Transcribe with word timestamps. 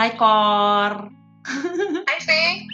Hai 0.00 0.16
Kor. 0.16 1.12
Hai 2.08 2.18
Faye. 2.24 2.64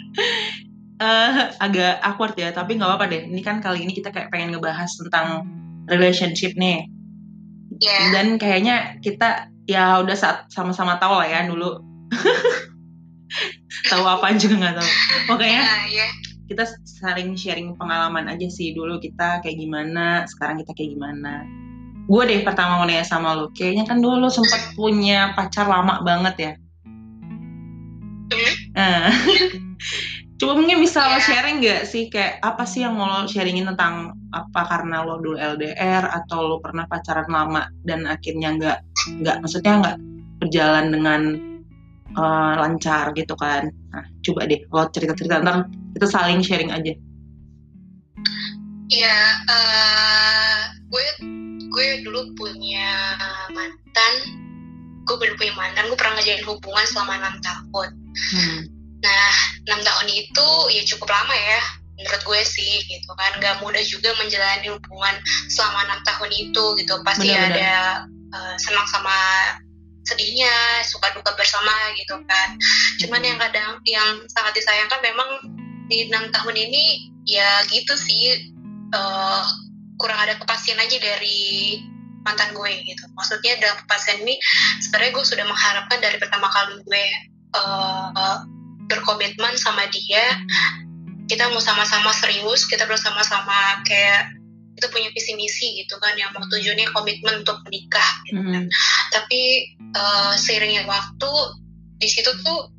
uh, 1.03 1.51
agak 1.59 1.99
awkward 1.99 2.39
ya, 2.39 2.55
tapi 2.55 2.79
nggak 2.79 2.87
apa-apa 2.87 3.11
deh. 3.11 3.27
Ini 3.27 3.43
kan 3.43 3.59
kali 3.59 3.83
ini 3.83 3.91
kita 3.91 4.15
kayak 4.15 4.31
pengen 4.31 4.55
ngebahas 4.55 4.87
tentang 4.95 5.43
relationship 5.91 6.55
nih. 6.55 6.87
Yeah. 7.83 8.15
Dan 8.15 8.39
kayaknya 8.39 9.03
kita 9.03 9.51
ya 9.67 9.99
udah 10.07 10.15
saat 10.15 10.47
sama-sama 10.55 10.95
tahu 11.03 11.19
lah 11.19 11.27
ya 11.27 11.43
dulu. 11.51 11.83
tahu 13.91 14.07
apa 14.07 14.31
juga 14.39 14.63
nggak 14.63 14.75
tahu. 14.79 14.89
Makanya 15.35 15.61
yeah, 15.67 16.07
yeah. 16.07 16.11
kita 16.47 16.63
saling 17.03 17.35
sharing 17.35 17.75
pengalaman 17.75 18.31
aja 18.31 18.47
sih 18.47 18.71
dulu 18.71 19.03
kita 19.03 19.43
kayak 19.43 19.59
gimana, 19.59 20.23
sekarang 20.31 20.63
kita 20.63 20.71
kayak 20.71 20.95
gimana. 20.95 21.43
Gue 22.07 22.23
deh 22.23 22.39
pertama 22.47 22.79
mau 22.79 22.87
nanya 22.87 23.03
sama 23.03 23.35
lo, 23.35 23.51
kayaknya 23.51 23.83
kan 23.83 23.99
dulu 23.99 24.15
lo 24.15 24.29
sempat 24.31 24.79
punya 24.79 25.35
pacar 25.35 25.67
lama 25.67 25.99
banget 26.07 26.35
ya. 26.39 26.53
Nah, 28.77 29.09
coba 30.37 30.53
mungkin 30.53 30.77
bisa 30.85 31.01
lo 31.09 31.17
Iya. 31.17 31.25
sharing 31.25 31.57
nggak 31.65 31.81
sih 31.89 32.13
kayak 32.13 32.37
apa 32.45 32.61
sih 32.69 32.85
yang 32.85 32.93
mau 32.93 33.09
lo 33.09 33.25
sharingin 33.25 33.65
tentang 33.73 34.13
apa 34.29 34.61
karena 34.69 35.01
lo 35.01 35.17
dulu 35.17 35.33
LDR 35.33 36.05
atau 36.05 36.45
lo 36.45 36.57
pernah 36.61 36.85
pacaran 36.85 37.25
lama 37.25 37.65
dan 37.89 38.05
akhirnya 38.05 38.53
nggak 38.53 38.77
nggak 39.25 39.35
maksudnya 39.41 39.73
nggak 39.81 39.97
berjalan 40.45 40.85
dengan 40.93 41.21
eh, 42.13 42.53
lancar 42.61 43.17
gitu 43.17 43.33
kan? 43.33 43.73
Nah, 43.89 44.05
coba 44.21 44.45
deh 44.45 44.61
lo 44.69 44.85
cerita-cerita 44.93 45.41
ntar 45.41 45.65
kita 45.97 46.05
saling 46.05 46.45
sharing 46.45 46.69
aja. 46.69 46.93
Iya, 48.87 49.19
eh, 49.51 50.59
gue 50.87 51.05
gue 51.67 51.87
dulu 52.07 52.31
punya 52.39 53.17
mantan. 53.51 54.13
Gue 55.03 55.15
belum 55.19 55.35
punya 55.35 55.53
mantan. 55.59 55.91
Gue 55.91 55.97
pernah 55.99 56.15
ngejalin 56.19 56.45
hubungan 56.47 56.85
selama 56.87 57.13
enam 57.19 57.35
tahun. 57.43 57.89
Hmm. 58.17 58.59
Nah, 58.97 59.33
enam 59.69 59.81
tahun 59.85 60.07
itu 60.09 60.47
ya 60.73 60.81
cukup 60.95 61.13
lama 61.13 61.35
ya 61.37 61.61
menurut 61.97 62.21
gue 62.21 62.41
sih 62.45 62.85
gitu 62.85 63.09
kan. 63.17 63.37
Gak 63.41 63.61
mudah 63.61 63.81
juga 63.85 64.13
menjalani 64.21 64.69
hubungan 64.73 65.15
selama 65.49 65.85
enam 65.89 66.01
tahun 66.05 66.31
itu 66.33 66.63
gitu. 66.77 66.93
Pasti 67.01 67.29
Benar-benar. 67.29 67.57
ada 67.57 67.73
eh, 68.07 68.55
senang 68.61 68.87
sama 68.89 69.17
sedihnya 70.07 70.81
suka 70.87 71.11
duka 71.17 71.35
bersama 71.35 71.73
gitu 71.97 72.15
kan. 72.25 72.49
Cuman 73.01 73.21
yang 73.21 73.37
kadang 73.41 73.81
yang 73.83 74.23
sangat 74.31 74.55
disayangkan 74.55 75.01
memang 75.03 75.29
di 75.91 76.07
enam 76.07 76.31
tahun 76.31 76.55
ini 76.55 77.11
ya 77.27 77.65
gitu 77.69 77.93
sih 77.97 78.53
eh, 78.93 79.43
kurang 79.97 80.19
ada 80.21 80.37
kepastian 80.37 80.77
aja 80.77 80.97
dari 81.01 81.81
mantan 82.21 82.53
gue 82.53 82.71
gitu. 82.85 83.03
Maksudnya 83.17 83.57
dalam 83.57 83.77
kepastian 83.83 84.21
ini 84.21 84.37
sebenarnya 84.85 85.11
gue 85.17 85.25
sudah 85.25 85.45
mengharapkan 85.49 85.99
dari 85.99 86.17
pertama 86.21 86.47
kali 86.53 86.77
gue 86.85 87.05
eh, 87.55 88.37
berkomitmen 88.87 89.53
sama 89.59 89.85
dia. 89.91 90.25
Kita 91.27 91.51
mau 91.51 91.59
sama-sama 91.59 92.15
serius 92.15 92.63
kita 92.71 92.87
bersama-sama 92.87 93.83
kayak 93.83 94.31
kita 94.77 94.87
punya 94.93 95.09
visi 95.11 95.33
misi 95.33 95.67
gitu 95.83 95.97
kan 95.99 96.13
yang 96.15 96.29
mau 96.31 96.45
tujuannya 96.47 96.87
komitmen 96.93 97.41
untuk 97.41 97.57
menikah 97.65 98.09
gitu 98.29 98.39
kan. 98.45 98.63
Hmm. 98.63 98.71
tapi 99.09 99.73
eh, 99.73 100.33
seiringnya 100.37 100.85
waktu 100.85 101.31
di 101.97 102.07
situ 102.07 102.29
tuh 102.45 102.69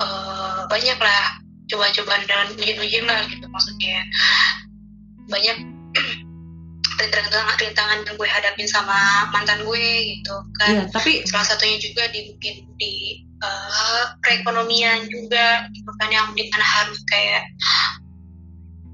eh, 0.00 0.60
banyak 0.70 0.98
lah 1.02 1.42
coba-cobaan 1.66 2.22
dan 2.28 2.52
ujian-ujian 2.56 3.04
lah 3.08 3.24
gitu 3.26 3.44
maksudnya. 3.48 4.04
Banyak 5.26 5.56
rintangan 7.04 7.56
rintangan 7.56 7.98
yang 8.02 8.14
gue 8.14 8.28
hadapin 8.28 8.66
sama 8.66 8.94
mantan 9.28 9.62
gue 9.62 9.86
gitu 10.14 10.34
kan 10.56 10.70
Iya, 10.70 10.82
tapi 10.88 11.24
salah 11.24 11.44
satunya 11.44 11.76
juga 11.76 12.06
di 12.08 12.28
mungkin 12.28 12.54
di 12.76 12.92
eh, 13.38 14.04
perekonomian 14.20 15.06
juga 15.06 15.66
gitu 15.70 15.90
kan 15.96 16.08
yang 16.08 16.26
di 16.32 16.46
mana 16.48 16.62
harus 16.62 17.00
kayak 17.04 17.42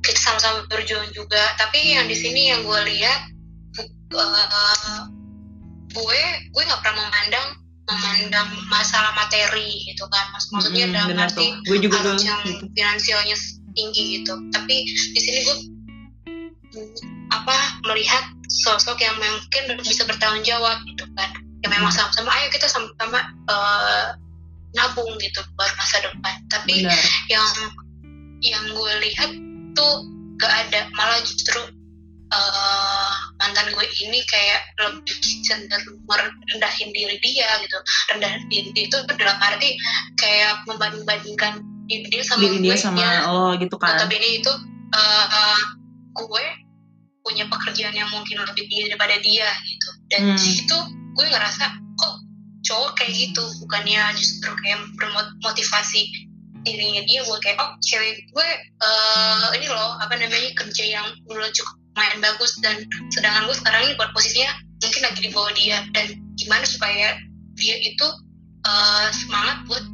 kita 0.01 0.17
sama-sama 0.17 0.65
berjuang 0.67 1.11
juga 1.13 1.53
tapi 1.57 1.93
yang 1.93 2.07
di 2.07 2.15
sini 2.15 2.49
yang 2.49 2.63
gue 2.63 2.81
lihat 2.89 3.21
eh, 4.15 5.01
gue 5.91 6.21
gue 6.49 6.63
nggak 6.63 6.81
pernah 6.81 6.97
memandang 7.03 7.49
memandang 7.89 8.49
masalah 8.69 9.13
materi 9.13 9.85
gitu 9.85 10.05
kan 10.07 10.29
Maksud- 10.31 10.53
maksudnya 10.53 10.85
Mm-mm, 10.85 10.95
dalam 10.95 11.09
benar 11.11 11.29
arti. 11.29 11.47
Gue 11.65 11.79
juga 11.81 11.97
harus 11.99 12.21
yang 12.21 12.41
gitu. 12.45 12.65
finansialnya 12.71 13.37
tinggi 13.73 14.03
gitu 14.21 14.33
tapi 14.51 14.77
di 14.87 15.21
sini 15.21 15.39
gue 15.41 15.57
mm, 16.77 17.18
apa 17.29 17.57
melihat 17.87 18.25
sosok 18.49 18.97
yang 18.99 19.17
mungkin 19.17 19.77
bisa 19.85 20.09
bertanggung 20.09 20.45
jawab 20.45 20.81
gitu 20.89 21.05
kan 21.15 21.31
yang 21.61 21.71
memang 21.75 21.91
Hmm. 21.91 21.99
sama-sama 22.09 22.31
ayo 22.39 22.47
kita 22.49 22.67
sama-sama 22.67 23.19
eh, 23.51 24.07
nabung 24.77 25.13
gitu 25.19 25.41
buat 25.57 25.73
masa 25.77 26.01
depan 26.05 26.35
tapi 26.49 26.85
Benar. 26.85 27.03
yang 27.29 27.49
yang 28.41 28.65
gue 28.71 28.93
lihat 29.03 29.31
tuh 29.75 29.95
gak 30.39 30.53
ada 30.69 30.87
malah 30.95 31.19
justru 31.25 31.59
eh, 32.29 33.13
mantan 33.41 33.69
gue 33.73 33.87
ini 34.05 34.21
kayak 34.29 34.61
lebih 34.79 35.17
cenderung 35.43 35.99
merendahin 36.07 36.89
diri 36.93 37.17
dia 37.21 37.49
gitu 37.65 37.79
rendah 38.13 38.33
diri 38.49 38.71
itu 38.77 38.97
dalam 39.17 39.39
arti 39.41 39.75
kayak 40.17 40.63
membanding-bandingkan 40.69 41.65
diri 41.89 42.07
dia 42.13 42.23
sama 42.23 42.45
Diri 42.45 42.61
gue 42.61 42.65
dia 42.69 42.77
sama 42.77 43.01
ya 43.01 43.13
lo 43.25 43.57
gitu 43.57 43.77
kan. 43.81 43.97
notabene 43.97 44.29
itu 44.41 44.53
eh, 44.95 45.27
eh, 45.27 45.61
gue 46.15 46.45
punya 47.29 47.45
pekerjaan 47.53 47.93
yang 47.93 48.09
mungkin 48.09 48.41
lebih 48.41 48.65
tinggi 48.65 48.89
daripada 48.89 49.17
dia 49.21 49.49
gitu. 49.69 49.89
Dan 50.09 50.21
Hmm. 50.33 50.39
di 50.41 50.49
situ 50.49 50.79
gue 51.15 51.27
ngerasa 51.29 51.65
kok 51.77 52.15
cowok 52.65 52.91
kayak 52.97 53.13
gitu? 53.13 53.45
Bukannya 53.61 54.03
justru 54.17 54.51
kayak 54.65 54.81
bermotivasi 54.97 56.09
dirinya 56.67 57.05
dia 57.07 57.23
buat 57.23 57.39
kayak 57.45 57.57
oh 57.63 57.71
cewek 57.81 58.19
gue 58.35 58.49
eh, 58.59 59.47
ini 59.57 59.67
loh 59.71 59.95
apa 60.03 60.19
namanya 60.19 60.51
kerja 60.59 60.85
yang 60.85 61.07
dulu 61.29 61.47
cukup 61.55 61.77
main 61.95 62.19
bagus 62.19 62.59
dan 62.65 62.83
sedangkan 63.15 63.47
gue 63.47 63.57
sekarang 63.57 63.81
ini 63.87 63.95
buat 63.95 64.11
posisinya 64.17 64.53
mungkin 64.83 65.03
lagi 65.05 65.21
di 65.21 65.31
bawah 65.31 65.53
dia. 65.55 65.79
Dan 65.93 66.07
gimana 66.41 66.65
supaya 66.65 67.21
dia 67.61 67.77
itu 67.77 68.07
eh, 68.65 69.09
semangat 69.13 69.69
buat 69.69 69.85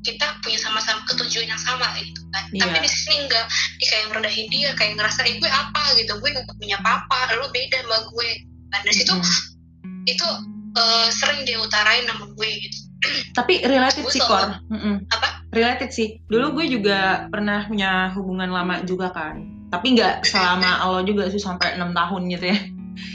kita 0.00 0.26
punya 0.40 0.56
sama-sama 0.56 1.04
ketujuan 1.04 1.48
yang 1.50 1.60
sama 1.60 1.92
gitu 2.00 2.22
kan 2.32 2.44
Iya. 2.50 2.60
tapi 2.66 2.76
di 2.84 2.90
sini 2.90 3.16
enggak 3.28 3.46
dia 3.78 3.86
kayak 3.92 4.04
ngerendahin 4.10 4.46
dia 4.48 4.70
kayak 4.74 4.92
ngerasa 4.96 5.20
eh, 5.28 5.36
gue 5.36 5.50
apa 5.50 5.82
gitu 6.00 6.12
gue 6.18 6.28
gak 6.32 6.46
punya 6.56 6.76
apa-apa 6.80 7.36
lo 7.36 7.52
beda 7.52 7.78
sama 7.84 7.98
gue 8.08 8.28
dan 8.70 8.80
dari 8.86 8.96
situ 8.96 9.12
Mm-mm. 9.12 10.08
itu 10.08 10.28
eh, 10.76 11.08
sering 11.12 11.40
dia 11.44 11.58
utarain 11.60 12.04
sama 12.08 12.26
gue 12.32 12.50
gitu 12.64 12.78
Tapi 13.38 13.64
related 13.64 14.04
sih, 14.12 14.20
Kor. 14.20 14.60
Apa? 15.08 15.28
Related 15.56 15.88
sih. 15.88 16.20
Dulu 16.28 16.60
gue 16.60 16.66
juga 16.68 17.24
pernah 17.32 17.64
punya 17.64 18.12
hubungan 18.12 18.52
lama 18.52 18.84
juga 18.84 19.08
kan. 19.08 19.40
Tapi 19.72 19.96
nggak 19.96 20.26
selama 20.26 20.84
lo 20.84 21.00
juga 21.06 21.30
sih 21.32 21.40
sampai 21.40 21.80
enam 21.80 21.96
tahun 21.96 22.28
gitu 22.28 22.52
ya. 22.52 22.58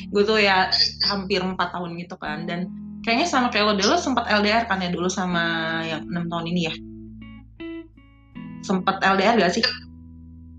Gue 0.09 0.23
tuh 0.25 0.41
ya 0.41 0.73
hampir 1.05 1.43
empat 1.43 1.69
tahun 1.75 2.01
gitu 2.01 2.17
kan. 2.17 2.49
Dan 2.49 2.65
kayaknya 3.05 3.27
sama 3.27 3.47
kayak 3.47 3.65
lo 3.65 3.73
dulu 3.75 3.95
sempat 3.95 4.25
LDR 4.27 4.65
kan 4.65 4.81
ya 4.81 4.89
dulu 4.89 5.05
sama 5.07 5.45
yang 5.83 6.01
enam 6.03 6.25
tahun 6.25 6.45
ini 6.49 6.61
ya. 6.63 6.73
Sempat 8.59 8.97
LDR 8.99 9.37
gak 9.37 9.53
sih? 9.53 9.63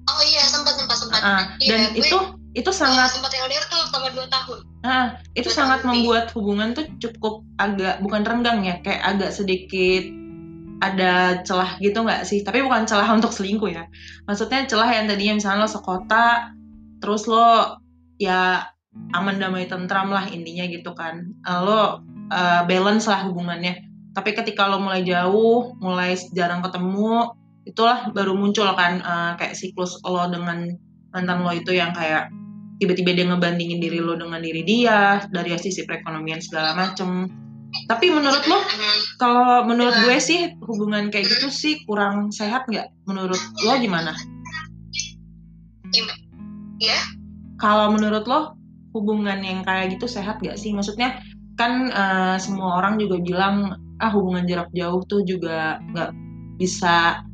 oh 0.07 0.23
iya 0.25 0.47
sempat 0.47 0.79
sempat 0.79 0.97
sempat 0.97 1.19
Ah, 1.19 1.43
Iya, 1.59 1.67
dan 1.67 1.81
gue- 1.91 1.99
itu 2.01 2.19
itu 2.55 2.71
sangat 2.71 3.11
sempat 3.11 3.35
LDR 3.35 3.67
tuh 3.67 3.83
selama 3.85 4.09
2 4.15 4.27
tahun 4.31 4.59
ah, 4.81 5.07
itu 5.35 5.45
Betul, 5.45 5.59
sangat 5.59 5.81
Bi. 5.83 5.87
membuat 5.91 6.31
hubungan 6.33 6.69
tuh 6.73 6.87
cukup 6.97 7.43
agak 7.59 7.99
bukan 7.99 8.23
renggang 8.23 8.63
ya, 8.63 8.79
kayak 8.81 9.03
agak 9.05 9.35
sedikit 9.35 10.07
ada 10.79 11.43
celah 11.43 11.75
gitu 11.77 11.99
nggak 11.99 12.23
sih? 12.23 12.41
Tapi 12.41 12.63
bukan 12.63 12.87
celah 12.87 13.11
untuk 13.19 13.35
selingkuh 13.35 13.67
ya. 13.69 13.91
Maksudnya 14.25 14.63
celah 14.65 14.87
yang 14.89 15.11
tadinya 15.11 15.35
misalnya 15.35 15.67
lo 15.67 15.69
sekota, 15.69 16.55
terus 16.97 17.27
lo 17.27 17.83
ya 18.17 18.63
aman 19.11 19.37
damai 19.37 19.67
tentram 19.67 20.09
lah 20.09 20.25
intinya 20.25 20.63
gitu 20.65 20.95
kan. 20.95 21.27
Eh, 21.43 21.61
Lo 21.61 21.99
eh, 22.31 22.63
balance 22.67 23.07
lah 23.07 23.27
hubungannya. 23.29 23.87
Tapi 24.17 24.33
ketika 24.33 24.65
lo 24.65 24.81
mulai 24.81 25.05
jauh, 25.05 25.77
mulai 25.77 26.17
jarang 26.33 26.65
ketemu, 26.65 27.37
itulah 27.67 28.09
baru 28.15 28.33
muncul 28.39 28.71
kan 28.79 29.03
eh, 29.03 29.33
kayak 29.37 29.55
siklus 29.59 29.99
lo 30.07 30.31
dengan 30.31 30.71
mantan 31.11 31.43
lo 31.43 31.53
itu 31.53 31.75
yang 31.75 31.97
kayak 31.97 32.31
tiba-tiba 32.77 33.17
dia 33.17 33.27
ngebandingin 33.29 33.81
diri 33.81 33.99
lo 34.05 34.15
dengan 34.21 34.41
diri 34.41 34.63
dia 34.63 35.25
dari 35.33 35.57
sisi 35.57 35.85
perekonomian 35.89 36.41
segala 36.41 36.77
macem. 36.77 37.29
Tapi 37.91 38.09
menurut 38.09 38.45
lo 38.47 38.59
kalau 39.21 39.67
menurut 39.69 39.97
gue 40.07 40.17
sih 40.23 40.55
hubungan 40.65 41.11
kayak 41.13 41.27
gitu 41.29 41.49
sih 41.51 41.75
kurang 41.85 42.31
sehat 42.33 42.69
nggak? 42.71 42.89
Menurut 43.05 43.41
lo 43.65 43.73
gimana? 43.81 44.13
Gimana? 45.91 46.15
Ya? 46.81 47.01
Kalau 47.57 47.93
menurut 47.93 48.25
lo 48.29 48.57
hubungan 48.93 49.41
yang 49.45 49.61
kayak 49.65 49.97
gitu 49.97 50.09
sehat 50.09 50.41
nggak 50.41 50.57
sih? 50.57 50.73
Maksudnya 50.73 51.21
kan 51.57 51.89
eh, 51.91 52.37
semua 52.41 52.81
orang 52.81 53.01
juga 53.01 53.21
bilang 53.21 53.77
ah 53.97 54.13
hubungan 54.13 54.45
jarak 54.45 54.69
jauh 54.77 55.01
tuh 55.09 55.25
juga 55.25 55.81
nggak 55.93 56.13
bisa 56.61 57.25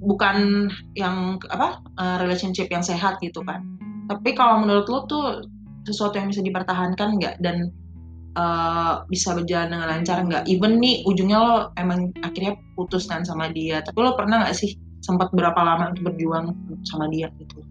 bukan 0.00 0.68
yang 0.96 1.36
apa 1.48 1.80
eh, 2.00 2.16
relationship 2.20 2.68
yang 2.68 2.84
sehat 2.84 3.20
gitu 3.24 3.40
kan. 3.44 3.64
Tapi 4.08 4.36
kalau 4.36 4.64
menurut 4.64 4.86
lo 4.88 5.06
tuh 5.06 5.24
sesuatu 5.84 6.20
yang 6.20 6.28
bisa 6.28 6.42
dipertahankan 6.44 7.16
nggak? 7.16 7.38
Dan 7.38 7.70
uh, 8.34 9.06
bisa 9.06 9.34
berjalan 9.38 9.70
dengan 9.70 9.86
lancar 9.86 10.18
nggak? 10.26 10.44
Even 10.50 10.82
nih 10.82 11.06
ujungnya 11.06 11.38
lo 11.38 11.54
emang 11.78 12.10
akhirnya 12.26 12.58
putus 12.74 13.06
kan 13.06 13.22
sama 13.22 13.50
dia. 13.54 13.80
Tapi 13.86 13.98
lo 14.02 14.18
pernah 14.18 14.42
nggak 14.44 14.56
sih 14.58 14.74
sempat 15.00 15.32
berapa 15.32 15.56
lama 15.56 15.94
untuk 15.94 16.12
berjuang 16.12 16.52
sama 16.84 17.06
dia 17.08 17.30
gitu? 17.38 17.62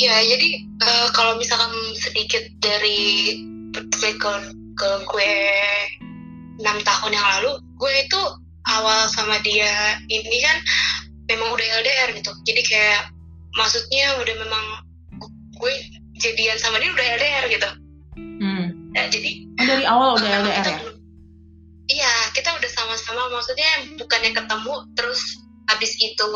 Ya 0.00 0.18
jadi 0.24 0.66
uh, 0.82 1.08
kalau 1.14 1.38
misalkan 1.38 1.70
sedikit 1.94 2.42
dari 2.58 3.38
background 4.02 4.63
ke 4.74 4.88
gue 5.06 5.32
enam 6.62 6.78
tahun 6.82 7.12
yang 7.14 7.26
lalu 7.38 7.58
gue 7.78 7.92
itu 8.06 8.20
awal 8.70 9.06
sama 9.10 9.38
dia 9.42 9.98
ini 10.06 10.38
kan 10.40 10.56
memang 11.28 11.52
udah 11.56 11.66
LDR 11.80 12.08
gitu. 12.16 12.32
Jadi 12.44 12.62
kayak 12.64 13.12
maksudnya 13.56 14.18
udah 14.20 14.34
memang 14.44 14.64
gue 15.56 15.72
jadian 16.20 16.58
sama 16.60 16.80
dia 16.80 16.90
udah 16.92 17.06
LDR 17.18 17.44
gitu. 17.50 17.70
Hmm. 18.14 18.94
nah, 18.94 19.10
jadi 19.10 19.42
oh, 19.58 19.64
dari 19.66 19.84
awal 19.86 20.08
udah 20.18 20.30
LDR 20.42 20.64
ya? 20.64 20.78
Iya 21.84 22.14
kita 22.32 22.56
udah 22.56 22.70
sama-sama 22.72 23.28
maksudnya 23.28 23.98
bukannya 24.00 24.32
ketemu 24.32 24.74
terus 24.96 25.20
habis 25.68 25.96
itu 25.96 26.30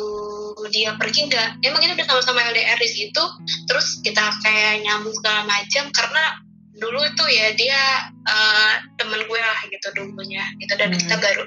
dia 0.73 0.96
pergi 0.96 1.29
nggak 1.29 1.61
emang 1.64 1.81
kita 1.81 1.96
udah 1.96 2.08
sama-sama 2.08 2.44
LDR 2.49 2.76
di 2.81 2.88
situ 2.88 3.23
terus 3.69 4.00
kita 4.05 4.25
kayak 4.44 4.85
nyambung 4.85 5.12
segala 5.17 5.44
macam 5.44 5.88
karena 5.93 6.25
dulu 6.79 7.01
itu 7.03 7.25
ya 7.31 7.47
dia 7.59 7.83
uh, 8.27 8.73
temen 8.99 9.21
gue 9.27 9.41
lah 9.41 9.61
gitu 9.67 9.87
dulunya 9.95 10.45
gitu 10.63 10.73
dan 10.79 10.95
hmm. 10.95 10.99
kita 11.03 11.15
baru 11.19 11.45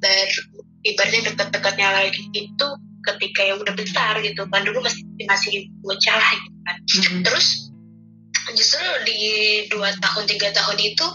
baru 0.00 0.42
ibaratnya 0.86 1.22
dekat-dekatnya 1.32 1.88
lagi 1.90 2.22
itu 2.30 2.68
ketika 3.06 3.40
yang 3.42 3.58
udah 3.62 3.74
besar 3.74 4.18
gitu 4.20 4.42
kan 4.50 4.62
dulu 4.66 4.84
masih 4.84 5.02
masih 5.24 5.66
bocah 5.80 6.16
lah 6.16 6.30
gitu 6.36 6.58
kan 6.62 6.76
hmm. 6.76 7.22
terus 7.24 7.72
justru 8.54 8.86
di 9.02 9.20
dua 9.72 9.90
tahun 9.98 10.24
tiga 10.30 10.54
tahun 10.54 10.78
itu 10.78 11.06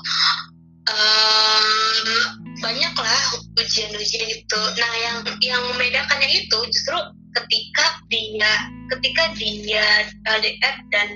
uh, 0.89 2.19
banyak 2.59 2.93
lah 2.93 3.21
ujian-ujian 3.55 4.27
itu 4.27 4.61
nah 4.77 4.93
yang 4.99 5.17
yang 5.39 5.61
membedakannya 5.71 6.29
itu 6.29 6.57
justru 6.67 6.97
ketika 7.31 7.85
dia 8.11 8.51
ketika 8.91 9.23
dia 9.39 9.85
LDR 10.27 10.75
dan 10.91 11.09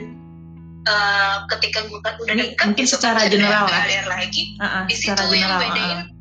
uh, 0.85 1.35
ketika 1.57 1.85
gue 1.89 1.99
kan 2.01 2.13
udah 2.17 2.35
dekat 2.37 2.65
mungkin 2.71 2.85
gitu, 2.85 2.93
secara 2.97 3.27
general 3.27 3.65
LDR 3.67 4.07
lagi 4.07 4.55
uh 4.57 4.63
-uh, 4.63 4.83
di 4.89 4.95
situ 4.95 5.23
yang 5.35 5.57
bedain 5.59 5.75
uh 5.75 6.05
-uh 6.05 6.15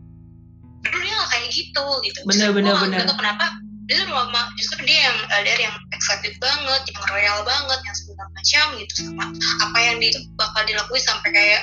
dulu 0.84 1.00
dia 1.00 1.14
gak 1.16 1.28
kayak 1.32 1.48
gitu 1.48 1.84
gitu. 2.04 2.18
Bener 2.28 2.48
bener 2.52 2.74
bener. 2.76 2.98
gak 3.08 3.16
kenapa 3.16 3.46
dia 3.84 4.00
tuh 4.00 4.16
lama 4.16 4.42
justru 4.56 4.80
dia 4.88 5.12
yang 5.12 5.18
LDR 5.44 5.60
yang 5.68 5.76
excited 5.92 6.32
banget 6.40 6.82
yang 6.88 7.00
royal 7.12 7.38
banget 7.44 7.80
yang 7.84 7.96
segala 7.96 8.24
macam 8.32 8.66
gitu 8.80 8.92
sama 9.04 9.26
apa 9.60 9.78
yang 9.80 9.96
dia 10.00 10.12
bakal 10.40 10.62
dilakuin 10.64 11.04
sampai 11.04 11.30
kayak 11.36 11.62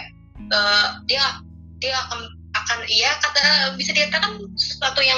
uh, 0.54 1.02
dia 1.10 1.22
dia 1.82 1.98
akan 1.98 2.30
akan 2.54 2.80
iya 2.86 3.18
kata 3.26 3.74
bisa 3.74 3.90
dikatakan 3.98 4.38
sesuatu 4.54 5.02
yang 5.02 5.18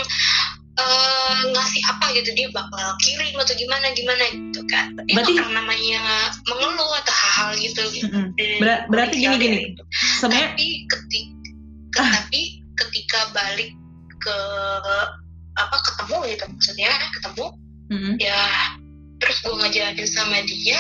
uh, 0.79 1.39
ngasih 1.53 1.81
apa 1.89 2.05
gitu 2.17 2.29
dia 2.33 2.47
bakal 2.49 2.87
kirim 3.01 3.35
atau 3.37 3.53
gimana 3.57 3.85
gimana 3.93 4.23
gitu 4.31 4.61
kan 4.69 4.93
dia 5.05 5.13
berarti 5.17 5.33
yang 5.37 5.51
namanya 5.53 6.01
mengeluh 6.49 6.91
atau 7.03 7.13
hal-hal 7.13 7.49
gitu, 7.59 7.81
gitu 7.93 8.07
mm 8.09 8.33
-hmm. 8.33 8.59
Ber 8.61 8.69
berarti 8.89 9.15
gini 9.21 9.35
gini 9.37 9.59
sebenarnya 10.21 10.53
tapi 10.55 10.67
ketika 10.89 12.01
ah. 12.01 12.09
tapi 12.09 12.41
ketika 12.73 13.19
balik 13.35 13.71
ke 14.17 14.37
apa 15.53 15.77
ketemu 15.85 16.17
gitu 16.33 16.43
maksudnya 16.49 16.91
ketemu 17.13 17.45
mm-hmm. 17.93 18.13
ya 18.17 18.41
terus 19.21 19.37
gue 19.45 19.53
ngejalanin 19.53 20.09
sama 20.09 20.41
dia 20.49 20.79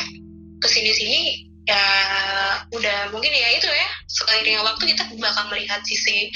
ke 0.57 0.67
sini 0.67 0.91
sini 0.95 1.21
ya 1.63 1.83
udah 2.75 3.13
mungkin 3.15 3.31
ya 3.31 3.49
itu 3.55 3.69
ya 3.71 3.87
sekalinya 4.11 4.67
waktu 4.67 4.91
kita 4.91 5.07
bakal 5.15 5.47
melihat 5.47 5.79
sisi 5.87 6.27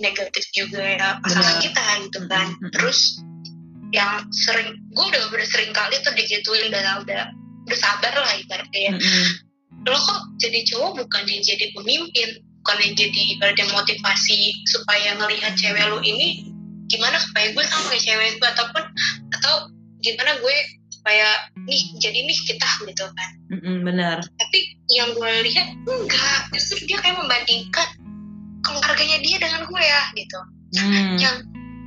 negatif 0.00 0.44
juga 0.52 0.80
ya 0.80 1.08
pasangan 1.22 1.56
kita 1.62 1.82
gitu 2.08 2.20
kan. 2.26 2.48
mm-hmm. 2.50 2.70
terus 2.72 3.20
yang 3.90 4.24
sering 4.32 4.74
gue 4.90 5.04
udah 5.04 5.22
udah 5.30 5.48
sering 5.48 5.70
kali 5.74 5.98
tuh 6.02 6.14
digituin 6.14 6.70
udah 6.72 7.04
udah 7.04 7.22
udah 7.68 7.78
sabar 7.78 8.12
lah 8.16 8.32
ibaratnya 8.40 8.80
ya. 8.80 8.92
Mm-hmm. 8.96 9.26
lo 9.86 9.96
kok 9.96 10.20
jadi 10.40 10.60
cowok 10.72 10.90
bukan 11.04 11.22
jadi 11.28 11.66
pemimpin 11.72 12.28
bukan 12.60 12.76
yang 12.84 12.94
jadi 12.96 13.20
ibaratnya 13.36 13.66
motivasi 13.72 14.52
supaya 14.68 15.16
ngelihat 15.16 15.56
cewek 15.56 15.84
lu 15.88 15.98
ini 16.04 16.50
gimana 16.90 17.16
supaya 17.22 17.54
gue 17.54 17.64
sama 17.64 17.94
kayak 17.94 18.02
cewek 18.02 18.28
gue 18.36 18.48
ataupun 18.50 18.84
atau 19.38 19.54
gimana 20.02 20.36
gue 20.42 20.56
supaya 21.00 21.28
nih 21.64 21.82
jadi 21.96 22.18
nih 22.28 22.38
kita 22.44 22.68
gitu 22.84 23.04
kan. 23.08 23.30
Mm-hmm, 23.56 23.76
benar. 23.88 24.20
Tapi 24.20 24.58
yang 24.92 25.16
gue 25.16 25.32
lihat 25.48 25.72
enggak. 25.88 26.40
Justru 26.52 26.84
dia 26.84 27.00
kayak 27.00 27.16
membandingkan 27.16 27.88
keluarganya 28.64 29.18
dia 29.24 29.36
dengan 29.40 29.64
gue 29.66 29.82
ya 29.82 30.02
gitu 30.16 30.38
mm. 30.76 31.16
yang 31.18 31.36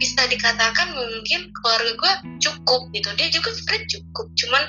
bisa 0.01 0.25
dikatakan 0.27 0.91
mungkin 0.97 1.53
keluarga 1.61 1.91
gue 1.95 2.13
cukup 2.41 2.89
gitu 2.91 3.09
dia 3.15 3.29
juga 3.29 3.53
sebenarnya 3.53 3.87
cukup 3.99 4.27
cuman 4.35 4.63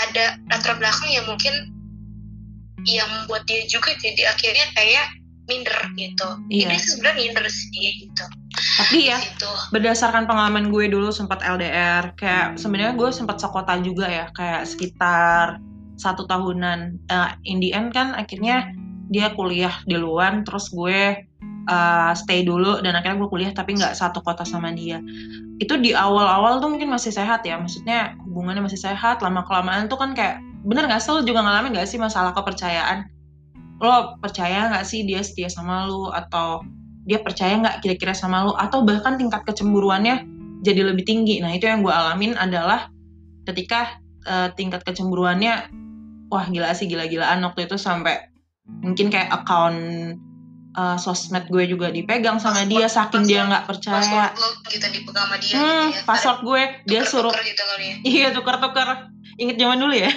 ada 0.00 0.24
latar 0.48 0.74
belakang 0.80 1.10
yang 1.12 1.26
mungkin 1.28 1.54
yang 2.88 3.08
membuat 3.12 3.44
dia 3.44 3.68
juga 3.68 3.92
jadi 4.00 4.32
akhirnya 4.32 4.66
kayak 4.72 5.06
minder 5.50 5.78
gitu 5.98 6.28
iya. 6.48 6.70
ini 6.70 6.76
sebenarnya 6.78 7.18
minder 7.28 7.46
sih 7.50 8.06
gitu 8.06 8.24
tapi 8.80 9.10
ya 9.10 9.18
gitu. 9.20 9.50
berdasarkan 9.74 10.24
pengalaman 10.24 10.72
gue 10.72 10.88
dulu 10.88 11.12
sempat 11.12 11.42
LDR 11.44 12.14
kayak 12.16 12.56
sebenarnya 12.56 12.94
gue 12.96 13.08
sempat 13.12 13.36
sekota 13.42 13.76
juga 13.82 14.06
ya 14.08 14.26
kayak 14.32 14.64
sekitar 14.64 15.60
satu 16.00 16.24
tahunan 16.24 16.96
uh, 17.12 17.36
in 17.44 17.60
the 17.60 17.76
end 17.76 17.92
kan 17.92 18.16
akhirnya 18.16 18.72
dia 19.10 19.34
kuliah 19.36 19.74
di 19.84 19.98
luar 20.00 20.40
terus 20.46 20.70
gue 20.72 21.28
uh, 21.70 22.12
stay 22.18 22.42
dulu 22.42 22.82
dan 22.82 22.98
akhirnya 22.98 23.22
gue 23.22 23.30
kuliah 23.30 23.52
tapi 23.54 23.78
nggak 23.78 23.94
satu 23.94 24.20
kota 24.20 24.42
sama 24.42 24.74
dia. 24.74 24.98
Itu 25.62 25.78
di 25.78 25.94
awal-awal 25.94 26.58
tuh 26.58 26.68
mungkin 26.74 26.90
masih 26.90 27.14
sehat 27.14 27.46
ya 27.46 27.56
maksudnya 27.56 28.18
hubungannya 28.26 28.66
masih 28.66 28.80
sehat 28.82 29.22
lama 29.22 29.46
kelamaan 29.46 29.86
tuh 29.86 29.96
kan 29.96 30.12
kayak 30.12 30.42
bener 30.66 30.90
nggak 30.90 31.00
sih 31.00 31.14
juga 31.22 31.40
ngalamin 31.46 31.78
nggak 31.78 31.88
sih 31.88 31.96
masalah 32.02 32.34
kepercayaan? 32.34 33.06
Lo 33.78 34.18
percaya 34.18 34.68
nggak 34.74 34.84
sih 34.84 35.06
dia 35.06 35.22
setia 35.22 35.48
sama 35.48 35.86
lo 35.86 36.10
atau 36.10 36.60
dia 37.06 37.22
percaya 37.22 37.56
nggak 37.56 37.80
kira-kira 37.80 38.12
sama 38.12 38.44
lo 38.44 38.52
atau 38.58 38.84
bahkan 38.84 39.16
tingkat 39.16 39.46
kecemburuannya 39.46 40.26
jadi 40.66 40.90
lebih 40.90 41.06
tinggi? 41.06 41.38
Nah 41.40 41.54
itu 41.54 41.70
yang 41.70 41.80
gue 41.86 41.94
alamin 41.94 42.36
adalah 42.36 42.90
ketika 43.48 44.02
uh, 44.28 44.52
tingkat 44.52 44.84
kecemburuannya 44.84 45.72
wah 46.28 46.46
gila 46.46 46.76
sih 46.76 46.86
gila-gilaan 46.86 47.40
waktu 47.42 47.66
itu 47.66 47.80
sampai 47.80 48.30
mungkin 48.84 49.10
kayak 49.10 49.32
account 49.34 49.80
uh, 50.76 50.96
sosmed 50.98 51.46
gue 51.50 51.64
juga 51.66 51.90
dipegang 51.90 52.38
sama 52.38 52.62
password, 52.62 52.70
dia 52.70 52.86
saking 52.86 53.24
password, 53.24 53.30
dia 53.30 53.40
nggak 53.48 53.64
percaya. 53.66 53.98
Password 53.98 54.54
kita 54.70 54.86
dipegang 54.94 55.26
sama 55.26 55.36
dia. 55.38 55.52
Hmm, 55.54 55.64
gitu 55.64 55.98
ya. 55.98 56.06
Password 56.06 56.38
gue 56.46 56.62
dia 56.86 57.02
suruh. 57.06 57.32
Gitu 57.34 57.62
kali 57.62 57.84
ya. 57.84 57.96
Iya 58.04 58.28
tuker-tuker. 58.36 58.88
Ingat 59.40 59.56
zaman 59.56 59.78
dulu 59.80 59.94
ya. 59.94 60.10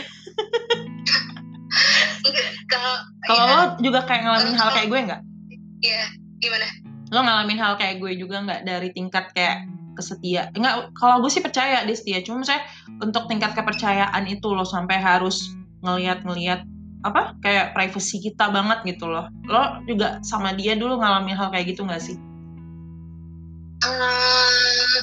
Kalau 3.24 3.44
ya, 3.48 3.54
lo 3.56 3.64
juga 3.80 4.04
kayak 4.04 4.22
ngalamin 4.28 4.56
hal 4.56 4.70
kayak 4.76 4.88
gue 4.92 5.00
nggak? 5.08 5.22
Iya, 5.84 6.04
gimana? 6.44 6.68
Lo 7.14 7.20
ngalamin 7.24 7.60
hal 7.60 7.74
kayak 7.80 8.04
gue 8.04 8.12
juga 8.20 8.44
nggak 8.44 8.62
dari 8.68 8.90
tingkat 8.92 9.32
kayak 9.32 9.68
kesetia? 9.94 10.50
Enggak, 10.58 10.92
kalau 10.98 11.22
gue 11.22 11.32
sih 11.32 11.44
percaya 11.44 11.86
dia 11.86 11.96
setia. 11.96 12.20
Cuma 12.26 12.44
saya 12.44 12.66
untuk 13.00 13.30
tingkat 13.30 13.56
kepercayaan 13.56 14.26
itu 14.28 14.48
lo 14.52 14.66
sampai 14.68 15.00
harus 15.00 15.54
ngeliat-ngeliat 15.84 16.64
apa 17.04 17.36
kayak 17.44 17.76
privacy 17.76 18.24
kita 18.24 18.48
banget 18.50 18.96
gitu 18.96 19.12
loh. 19.12 19.28
Lo 19.48 19.84
juga 19.84 20.24
sama 20.24 20.56
dia 20.56 20.74
dulu 20.80 21.00
ngalamin 21.04 21.36
hal 21.36 21.52
kayak 21.52 21.76
gitu 21.76 21.84
nggak 21.84 22.00
sih? 22.00 22.16
Uh, 23.84 25.00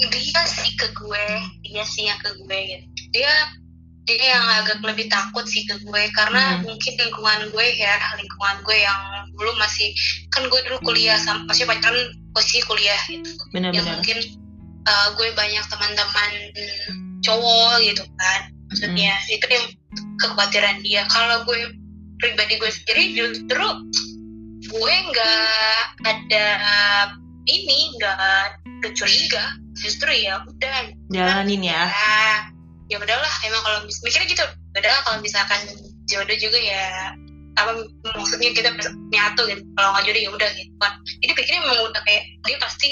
dia 0.00 0.42
sih 0.48 0.72
ke 0.80 0.88
gue, 0.96 1.26
dia 1.68 1.84
sih 1.84 2.08
yang 2.08 2.16
ke 2.24 2.32
gue 2.40 2.58
gitu. 2.72 2.86
Dia 3.20 3.32
dia 4.04 4.36
yang 4.36 4.46
agak 4.60 4.84
lebih 4.84 5.08
takut 5.08 5.48
sih 5.48 5.64
ke 5.64 5.80
gue 5.80 6.02
karena 6.12 6.60
hmm. 6.60 6.68
mungkin 6.68 6.92
lingkungan 7.00 7.40
gue 7.48 7.66
ya 7.80 7.96
lingkungan 8.20 8.56
gue 8.68 8.76
yang 8.84 9.00
dulu 9.32 9.52
masih 9.56 9.96
kan 10.28 10.44
gue 10.44 10.60
dulu 10.68 10.76
kuliah 10.84 11.16
sama 11.16 11.48
masih 11.48 11.64
pacaran 11.64 12.12
posisi 12.36 12.60
kuliah 12.68 13.00
gitu 13.08 13.32
bener, 13.56 13.72
yang 13.72 13.80
bener. 13.88 13.96
mungkin 13.96 14.18
uh, 14.84 15.08
gue 15.16 15.28
banyak 15.32 15.64
teman-teman 15.72 16.30
cowok 17.24 17.80
gitu 17.80 18.04
kan 18.20 18.52
maksudnya 18.70 19.14
hmm. 19.14 19.34
itu 19.36 19.46
yang 19.48 19.66
kekhawatiran 20.20 20.76
dia. 20.82 21.02
Kalau 21.10 21.44
gue 21.44 21.74
pribadi 22.20 22.56
gue 22.56 22.70
sendiri 22.70 23.04
justru 23.12 23.66
gue 24.64 24.94
nggak 25.12 26.00
ada 26.04 26.46
ini 27.44 27.78
nggak 27.98 28.92
curiga. 28.96 29.44
Justru 29.74 30.10
ya 30.14 30.38
udah. 30.46 30.94
Jalanin 31.10 31.66
ya, 31.66 31.90
ya 31.90 32.54
ya 32.88 32.96
udahlah 33.00 33.34
emang 33.48 33.62
kalau 33.64 33.78
mikirnya 34.04 34.28
gitu. 34.28 34.44
Beda 34.74 34.90
kalau 35.06 35.18
misalkan 35.24 35.60
jodoh 36.10 36.36
juga 36.36 36.58
ya 36.60 37.14
apa 37.54 37.86
maksudnya 38.18 38.50
kita 38.52 38.70
nyatu 39.10 39.42
gitu. 39.48 39.62
Kalau 39.74 39.88
nggak 39.94 40.04
jodoh 40.06 40.22
ya 40.22 40.30
udah 40.30 40.48
gitu 40.54 40.74
kan. 40.78 40.92
Jadi 41.22 41.32
pikirnya 41.32 41.60
memang 41.64 41.90
udah 41.90 42.02
kayak 42.04 42.22
dia 42.44 42.58
pasti 42.60 42.88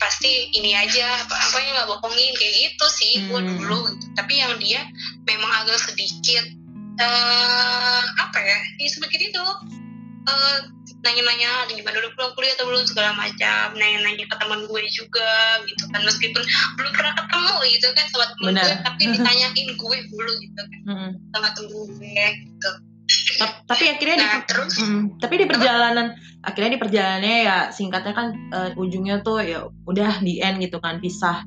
pasti 0.00 0.48
ini 0.56 0.72
aja 0.72 1.28
apa 1.28 1.36
apa 1.36 1.56
yang 1.60 1.72
nggak 1.76 1.88
bohongin 1.92 2.32
kayak 2.40 2.54
gitu 2.56 2.86
sih 2.88 3.12
hmm. 3.20 3.26
gue 3.28 3.40
dulu. 3.60 3.78
Gitu. 3.92 4.06
tapi 4.16 4.32
yang 4.40 4.52
dia 4.56 4.80
memang 5.28 5.50
agak 5.62 5.78
sedikit 5.78 6.44
uh, 6.98 8.02
apa 8.16 8.38
ya 8.40 8.58
ya 8.80 8.88
sedikit 8.88 9.20
itu 9.20 9.44
uh, 10.26 10.58
nanya-nanya 11.00 11.64
gimana 11.72 11.96
dulu 11.96 12.12
pulang 12.12 12.32
kuliah 12.36 12.52
atau 12.60 12.68
belum? 12.68 12.84
segala 12.84 13.16
macam. 13.16 13.72
Nanya-nanya 13.72 14.28
ke 14.28 14.36
teman 14.36 14.68
gue 14.68 14.82
juga 14.92 15.64
gitu 15.64 15.88
kan. 15.88 16.04
Meskipun 16.04 16.44
belum 16.76 16.92
pernah 16.92 17.14
ketemu 17.16 17.54
gitu 17.72 17.86
kan 17.96 18.04
sama 18.12 18.26
temen 18.36 18.54
gue 18.60 18.74
tapi 18.84 19.02
ditanyain 19.16 19.68
gue 19.72 19.98
dulu 20.12 20.32
gitu 20.44 20.60
kan 20.60 20.80
mm 20.84 21.10
sama 21.32 21.48
temen 21.56 21.70
gue 21.72 22.26
gitu 22.44 22.70
tapi 23.64 23.84
akhirnya 23.86 24.16
nah, 24.18 24.42
di, 24.42 24.46
terus? 24.50 24.74
Mm, 24.82 25.02
tapi 25.22 25.34
di 25.40 25.46
perjalanan 25.48 26.06
apa? 26.14 26.48
akhirnya 26.50 26.70
di 26.76 26.80
perjalanannya 26.80 27.36
ya 27.44 27.56
singkatnya 27.68 28.14
kan 28.16 28.26
uh, 28.52 28.70
ujungnya 28.80 29.20
tuh 29.20 29.44
ya 29.44 29.68
udah 29.86 30.20
di 30.24 30.42
end 30.42 30.60
gitu 30.60 30.82
kan 30.82 30.98
pisah. 30.98 31.44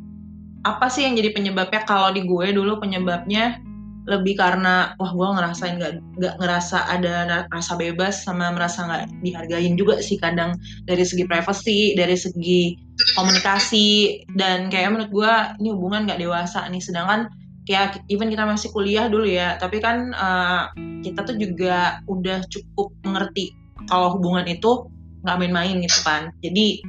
Apa 0.63 0.87
sih 0.87 1.03
yang 1.03 1.19
jadi 1.19 1.35
penyebabnya? 1.35 1.83
Kalau 1.83 2.15
di 2.15 2.23
gue 2.23 2.47
dulu 2.55 2.79
penyebabnya 2.79 3.59
lebih 4.03 4.35
karena 4.35 4.95
wah 4.99 5.11
gue 5.15 5.27
ngerasain 5.31 5.79
gak, 5.79 5.93
gak 6.19 6.35
ngerasa 6.35 6.91
ada 6.91 7.47
rasa 7.47 7.73
bebas 7.79 8.27
sama 8.27 8.51
merasa 8.51 8.83
nggak 8.83 9.03
dihargain 9.23 9.75
juga 9.75 9.99
sih 9.99 10.15
kadang. 10.19 10.55
Dari 10.87 11.03
segi 11.03 11.27
privacy 11.27 11.95
dari 11.99 12.15
segi 12.15 12.79
komunikasi 13.19 14.23
dan 14.39 14.71
kayak 14.71 14.95
menurut 14.95 15.11
gue 15.11 15.33
ini 15.63 15.69
hubungan 15.75 16.07
nggak 16.07 16.19
dewasa 16.19 16.63
nih. 16.71 16.83
Sedangkan 16.83 17.27
kayak 17.67 18.03
even 18.11 18.31
kita 18.31 18.43
masih 18.43 18.69
kuliah 18.75 19.07
dulu 19.07 19.23
ya 19.23 19.55
tapi 19.55 19.79
kan 19.79 20.11
uh, 20.15 20.67
kita 21.03 21.27
tuh 21.27 21.35
juga 21.35 21.99
udah 22.07 22.47
cukup 22.47 22.95
mengerti 23.03 23.51
kalau 23.91 24.15
hubungan 24.15 24.47
itu 24.47 24.87
nggak 25.23 25.37
main-main 25.39 25.79
gitu 25.79 25.99
kan. 26.03 26.31
Jadi 26.43 26.83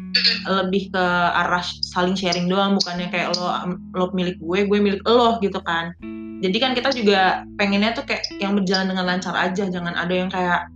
lebih 0.46 0.90
ke 0.90 1.04
arah 1.34 1.62
saling 1.94 2.18
sharing 2.18 2.50
doang 2.50 2.74
bukannya 2.78 3.08
kayak 3.10 3.34
lo 3.38 3.46
lo 3.94 4.10
milik 4.10 4.38
gue 4.42 4.66
gue 4.66 4.78
milik 4.78 5.02
lo 5.06 5.38
gitu 5.38 5.58
kan. 5.62 5.94
Jadi 6.42 6.56
kan 6.58 6.74
kita 6.74 6.90
juga 6.92 7.46
pengennya 7.56 7.94
tuh 7.94 8.04
kayak 8.04 8.26
yang 8.42 8.58
berjalan 8.58 8.90
dengan 8.90 9.06
lancar 9.06 9.32
aja 9.38 9.70
jangan 9.70 9.94
ada 9.94 10.12
yang 10.12 10.28
kayak 10.28 10.66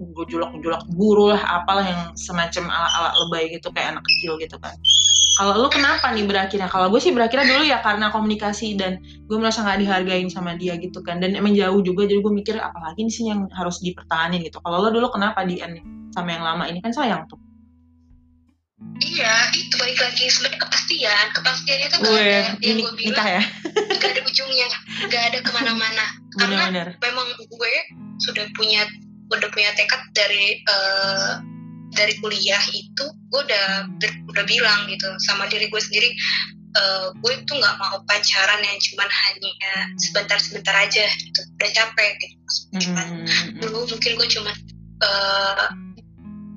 gojolok-gojolok 0.00 0.82
buru 0.96 1.36
lah 1.36 1.42
apalah 1.60 1.84
yang 1.84 2.02
semacam 2.16 2.72
ala-ala 2.72 3.10
lebay 3.26 3.52
gitu 3.52 3.68
kayak 3.76 3.96
anak 3.96 4.04
kecil 4.08 4.40
gitu 4.40 4.56
kan 4.56 4.72
kalau 5.36 5.56
lu 5.56 5.68
kenapa 5.68 6.10
nih 6.12 6.24
berakhirnya 6.26 6.68
kalau 6.68 6.88
gue 6.88 7.00
sih 7.00 7.12
berakhirnya 7.12 7.46
dulu 7.48 7.64
ya 7.64 7.78
karena 7.84 8.12
komunikasi 8.12 8.76
dan 8.76 9.00
gue 9.00 9.36
merasa 9.36 9.64
nggak 9.64 9.78
dihargain 9.84 10.28
sama 10.32 10.56
dia 10.56 10.76
gitu 10.80 11.00
kan 11.04 11.20
dan 11.20 11.36
emang 11.36 11.52
jauh 11.52 11.80
juga 11.84 12.08
jadi 12.08 12.20
gue 12.20 12.32
mikir 12.32 12.56
apalagi 12.58 13.08
sih 13.12 13.28
yang 13.28 13.46
harus 13.52 13.80
dipertahankan 13.84 14.40
gitu 14.40 14.58
kalau 14.64 14.84
lo 14.84 14.88
dulu 14.90 15.12
kenapa 15.12 15.44
di 15.44 15.60
end 15.60 15.80
sama 16.10 16.34
yang 16.34 16.44
lama 16.44 16.66
ini 16.66 16.80
kan 16.82 16.90
sayang 16.90 17.24
tuh 17.28 17.38
Iya, 19.00 19.52
itu 19.56 19.76
balik 19.76 20.00
lagi 20.00 20.24
sebenarnya 20.28 20.60
kepastian. 20.60 21.26
Kepastiannya 21.36 21.86
itu 21.88 21.96
gak 22.00 22.16
ada 22.16 22.40
yang 22.64 22.78
gue 22.80 22.94
bilang. 22.96 23.28
Ya? 23.28 23.42
Gak 23.96 24.10
ada 24.16 24.20
ujungnya, 24.24 24.68
gak 25.08 25.22
ada 25.32 25.38
ke 25.44 25.50
mana-mana. 25.52 26.06
Karena 26.40 26.64
bener. 26.68 26.88
memang 27.00 27.28
gue 27.36 27.72
sudah 28.20 28.44
punya 28.56 28.88
udah 29.38 29.48
punya 29.54 29.70
tekad 29.78 30.02
dari 30.12 30.58
uh, 30.66 31.38
dari 31.94 32.14
kuliah 32.22 32.62
itu 32.70 33.04
gue 33.30 33.40
udah 33.46 33.90
udah 34.30 34.44
bilang 34.46 34.86
gitu 34.90 35.06
sama 35.26 35.46
diri 35.50 35.66
gue 35.66 35.82
sendiri 35.82 36.14
uh, 36.78 37.10
gue 37.18 37.32
tuh 37.46 37.56
nggak 37.58 37.76
mau 37.78 37.98
pacaran 38.06 38.60
yang 38.62 38.78
cuman 38.78 39.08
hanya 39.10 39.74
sebentar-sebentar 39.98 40.74
aja 40.74 41.04
gitu 41.18 41.40
udah 41.58 41.70
capek 41.74 42.10
gitu 42.22 42.36
mm-hmm. 42.78 43.58
dulu 43.62 43.86
mungkin 43.90 44.12
gue 44.18 44.28
cuma 44.30 44.52
uh, 45.02 45.66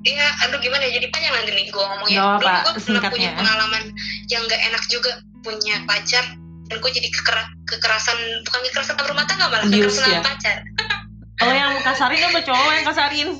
ya 0.04 0.28
aduh 0.44 0.60
gimana 0.60 0.84
ya, 0.84 1.00
jadi 1.00 1.06
panjang 1.10 1.32
nanti 1.32 1.50
nih 1.56 1.66
gue 1.72 1.80
ngomongnya 1.80 2.18
Gak 2.20 2.40
dulu 2.42 2.56
gue 2.76 2.82
pernah 2.84 3.02
punya 3.08 3.30
pengalaman 3.34 3.84
yang 4.28 4.42
gak 4.46 4.62
enak 4.68 4.84
juga 4.92 5.10
punya 5.40 5.76
pacar 5.88 6.24
dan 6.68 6.76
gue 6.80 6.90
jadi 6.92 7.08
keker 7.08 7.36
kekerasan 7.68 8.18
bukan 8.48 8.60
kekerasan 8.70 8.96
rumah 9.04 9.24
tangga 9.28 9.48
malah 9.48 9.66
Abuse, 9.68 10.00
kekerasan 10.00 10.12
ya? 10.12 10.20
pacar 10.22 10.56
kalau 11.40 11.54
yang 11.54 11.72
kasarin 11.82 12.22
apa 12.22 12.38
cowok 12.42 12.72
yang 12.74 12.86
kasarin 12.86 13.30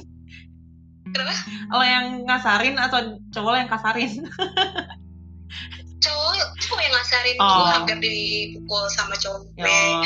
Kenapa? 1.14 1.34
Lo 1.70 1.84
yang 1.86 2.06
ngasarin 2.26 2.74
atau 2.74 3.22
cowok 3.30 3.54
yang 3.54 3.70
kasarin? 3.70 4.10
cowok, 6.04 6.34
cowok 6.58 6.80
yang 6.82 6.94
ngasarin 6.98 7.36
oh. 7.38 7.46
gue 7.46 7.66
hampir 7.70 7.96
dipukul 8.02 8.84
sama 8.90 9.14
cowok 9.14 9.46
gue. 9.54 9.62
Oh, 9.62 10.02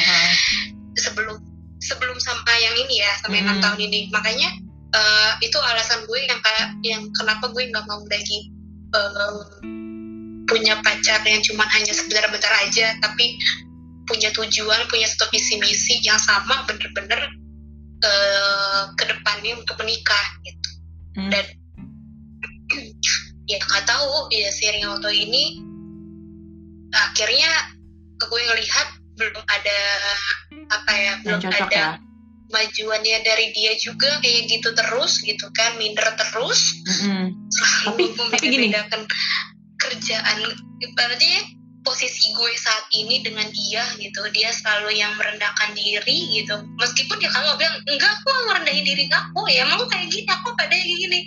sebelum 1.00 1.40
sebelum 1.80 2.18
sama 2.20 2.52
yang 2.60 2.76
ini 2.76 3.00
ya, 3.00 3.10
sampai 3.24 3.40
enam 3.40 3.56
hmm. 3.56 3.64
tahun 3.64 3.80
ini. 3.88 4.00
Makanya 4.12 4.48
uh, 4.92 5.32
itu 5.40 5.56
alasan 5.56 6.04
gue 6.04 6.20
yang 6.28 6.40
kayak 6.44 6.68
yang 6.84 7.02
kenapa 7.16 7.48
gue 7.56 7.64
nggak 7.72 7.84
mau 7.88 8.04
lagi 8.04 8.52
uh, 8.92 9.48
punya 10.44 10.76
pacar 10.84 11.24
yang 11.24 11.40
cuma 11.40 11.64
hanya 11.72 11.92
sebentar-bentar 11.96 12.52
aja, 12.68 13.00
tapi 13.00 13.40
punya 14.04 14.28
tujuan, 14.36 14.88
punya 14.92 15.08
satu 15.08 15.28
visi 15.32 15.56
misi 15.60 16.00
yang 16.04 16.16
sama, 16.20 16.64
bener-bener 16.68 17.32
uh, 18.04 18.82
ke 18.94 19.04
depannya 19.06 19.58
untuk 19.58 19.76
menikah 19.82 20.26
gitu 20.44 20.70
hmm. 21.18 21.30
dan 21.32 21.44
ya 23.50 23.58
nggak 23.58 23.84
tahu 23.88 24.28
ya 24.32 24.48
sering 24.52 24.84
waktu 24.86 25.10
ini 25.28 25.44
akhirnya 26.92 27.50
gue 28.18 28.40
ngelihat 28.50 28.88
belum 29.18 29.42
ada 29.44 29.80
apa 30.68 30.92
ya 30.94 31.12
belum 31.24 31.40
cocok, 31.42 31.68
ada 31.68 31.76
ya? 31.76 31.88
majuannya 32.48 33.16
dari 33.24 33.52
dia 33.52 33.76
juga 33.76 34.20
kayak 34.24 34.48
gitu 34.48 34.72
terus 34.72 35.20
gitu 35.20 35.48
kan 35.52 35.76
minder 35.76 36.06
terus 36.16 36.80
mm-hmm. 36.86 37.24
tapi 37.92 38.04
tapi 38.14 38.46
gini 38.48 38.68
kerjaan 39.78 40.38
ibaratnya 40.82 41.57
posisi 41.88 42.36
gue 42.36 42.52
saat 42.52 42.84
ini 42.92 43.24
dengan 43.24 43.48
dia 43.48 43.80
gitu. 43.96 44.20
Dia 44.36 44.52
selalu 44.52 45.00
yang 45.00 45.16
merendahkan 45.16 45.72
diri 45.72 46.36
gitu. 46.36 46.60
Meskipun 46.76 47.16
dia 47.16 47.32
kalau 47.32 47.56
bilang 47.56 47.80
enggak 47.88 48.12
aku 48.20 48.28
merendahin 48.44 48.84
diri 48.84 49.08
aku. 49.08 49.48
Ya 49.48 49.64
emang 49.64 49.88
kayak 49.88 50.12
gini 50.12 50.28
aku 50.28 50.52
pada 50.52 50.76
kayak 50.76 50.84
gini. 50.84 51.24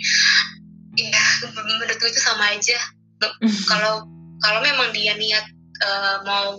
Ya 1.02 1.24
menurut 1.50 1.98
gue 1.98 2.10
itu 2.14 2.20
sama 2.22 2.54
aja. 2.54 2.78
Kalau 3.70 4.06
kalau 4.42 4.58
memang 4.66 4.90
dia 4.90 5.14
niat 5.14 5.46
uh, 5.86 6.26
mau 6.26 6.58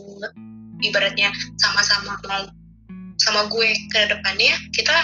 ibaratnya 0.80 1.28
sama-sama 1.60 2.16
mau 2.24 2.48
sama 3.20 3.52
gue 3.52 3.76
ke 3.92 4.08
depannya 4.08 4.56
kita 4.72 4.96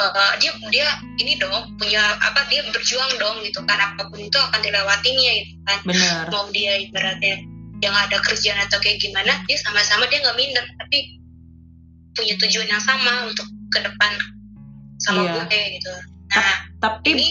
uh, 0.00 0.32
dia 0.40 0.56
dia 0.72 0.88
ini 1.20 1.36
dong 1.36 1.76
punya 1.76 2.00
apa 2.24 2.48
dia 2.48 2.64
berjuang 2.72 3.20
dong 3.20 3.44
gitu 3.44 3.60
kan 3.68 3.76
apa 3.76 4.08
pun 4.08 4.16
itu 4.16 4.38
akan 4.40 4.64
dilewatinya 4.64 5.32
gitu 5.44 5.52
kan. 5.68 5.78
Bener. 5.84 6.24
mau 6.32 6.48
dia 6.48 6.72
ibaratnya 6.88 7.51
yang 7.82 7.94
ada 7.98 8.22
kerjaan 8.22 8.62
atau 8.62 8.78
kayak 8.78 9.02
gimana 9.02 9.42
dia 9.50 9.58
sama-sama 9.58 10.06
dia 10.06 10.22
nggak 10.22 10.38
minder 10.38 10.64
tapi 10.78 11.18
punya 12.14 12.34
tujuan 12.46 12.68
yang 12.70 12.82
sama 12.82 13.26
untuk 13.26 13.48
ke 13.74 13.78
depan 13.82 14.12
sama 15.02 15.26
iya. 15.26 15.44
gue 15.50 15.62
gitu. 15.80 15.92
Nah 16.30 16.54
tapi 16.78 17.08
ini 17.18 17.28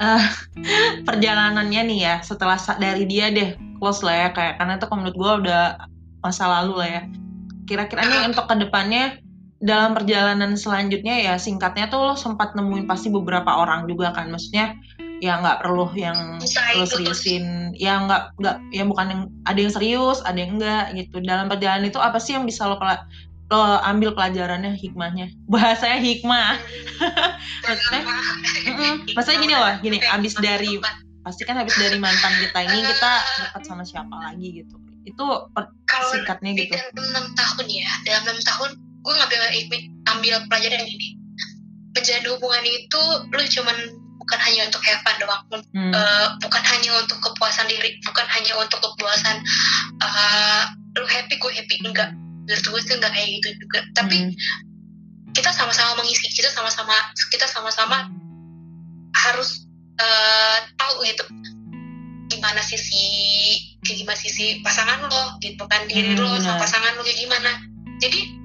uh, 0.00 0.24
perjalanannya 1.08 1.82
nih 1.92 1.98
ya 2.00 2.14
setelah 2.24 2.56
dari 2.80 3.04
dia 3.04 3.28
deh 3.28 3.54
close 3.76 4.00
lah 4.00 4.16
ya 4.16 4.28
kayak 4.32 4.54
karena 4.56 4.80
itu 4.80 4.86
menurut 4.88 5.16
gue 5.16 5.32
udah 5.46 5.64
masa 6.24 6.44
lalu 6.48 6.74
lah 6.80 6.88
ya. 6.88 7.02
Kira-kira 7.68 8.02
nih 8.08 8.32
untuk 8.32 8.48
ke 8.48 8.56
depannya 8.58 9.20
dalam 9.60 9.92
perjalanan 9.92 10.56
selanjutnya 10.56 11.20
ya 11.20 11.34
singkatnya 11.36 11.92
tuh 11.92 12.00
lo 12.00 12.14
sempat 12.16 12.56
nemuin 12.56 12.88
pasti 12.88 13.12
beberapa 13.12 13.60
orang 13.60 13.84
juga 13.84 14.08
kan 14.16 14.32
maksudnya 14.32 14.72
ya 15.20 15.36
nggak 15.38 15.60
perlu 15.60 15.92
yang 15.94 16.40
lo 16.40 16.84
seriusin. 16.88 17.76
Ya 17.76 18.00
nggak 18.00 18.40
nggak 18.40 18.56
ya 18.72 18.84
bukan 18.88 19.06
yang 19.06 19.22
ada 19.44 19.58
yang 19.60 19.72
serius 19.72 20.18
ada 20.24 20.38
yang 20.40 20.56
enggak 20.56 20.96
gitu. 20.96 21.20
Dalam 21.20 21.46
perjalanan 21.46 21.86
itu 21.86 22.00
apa 22.00 22.16
sih 22.16 22.34
yang 22.34 22.48
bisa 22.48 22.66
lo 22.66 22.80
lo 23.50 23.62
ambil 23.84 24.16
pelajarannya 24.16 24.74
hikmahnya? 24.74 25.30
Bahasanya 25.52 26.00
hikmah. 26.00 26.56
Maksudnya? 27.68 28.02
Maksudnya 29.12 29.38
gini 29.38 29.54
loh 29.54 29.72
gini 29.84 29.96
abis 30.00 30.34
dari 30.40 30.80
pasti 31.20 31.44
kan 31.44 31.60
habis 31.60 31.76
dari 31.76 32.00
mantan 32.00 32.32
kita 32.40 32.58
ini 32.64 32.80
kita 32.90 33.12
dekat 33.44 33.62
sama 33.68 33.84
siapa 33.84 34.16
lagi 34.16 34.64
gitu. 34.64 34.76
Itu 35.04 35.52
per, 35.52 35.68
singkatnya 36.12 36.56
gitu. 36.56 36.76
dalam 36.96 37.12
enam 37.12 37.26
tahun 37.36 37.66
ya 37.68 37.90
dalam 38.08 38.22
enam 38.24 38.40
tahun 38.40 38.70
gue 39.00 39.14
ngambil 39.16 39.40
ambil 40.16 40.32
pelajaran 40.48 40.88
ini. 40.88 41.16
Menjalin 41.90 42.26
hubungan 42.30 42.64
itu 42.70 43.02
lu 43.34 43.42
cuman 43.42 43.76
bukan 44.20 44.38
hanya 44.44 44.68
untuk 44.68 44.82
have 44.84 45.00
fun 45.00 45.16
doang 45.16 45.42
hmm. 45.72 45.92
uh, 45.96 46.26
bukan 46.44 46.62
hanya 46.62 46.90
untuk 47.00 47.18
kepuasan 47.24 47.66
diri 47.66 47.96
bukan 48.04 48.26
hanya 48.28 48.52
untuk 48.60 48.78
kepuasan 48.84 49.40
uh, 50.04 50.62
lu 51.00 51.06
happy 51.08 51.40
gue 51.40 51.52
happy 51.56 51.74
enggak 51.80 52.12
menurut 52.44 52.64
gue 52.68 52.80
sih 52.84 52.94
enggak 53.00 53.12
kayak 53.16 53.28
gitu 53.40 53.48
juga 53.64 53.80
tapi 53.96 54.16
hmm. 54.28 54.32
kita 55.32 55.50
sama-sama 55.50 55.96
mengisi 55.98 56.28
kita 56.28 56.52
sama-sama 56.52 56.92
kita 57.32 57.48
sama-sama 57.48 58.12
harus 59.16 59.64
uh, 59.96 60.58
tahu 60.76 61.02
gitu 61.08 61.24
gimana 62.30 62.60
sisi 62.62 63.06
kayak 63.82 64.06
gimana 64.06 64.18
sisi 64.20 64.62
pasangan 64.62 65.08
lo 65.08 65.40
gitu 65.42 65.64
kan 65.66 65.88
diri 65.88 66.14
hmm, 66.14 66.20
lo 66.20 66.38
sama 66.38 66.62
pasangan 66.62 66.94
lo 66.94 67.02
kayak 67.02 67.18
gimana 67.24 67.50
jadi 67.98 68.39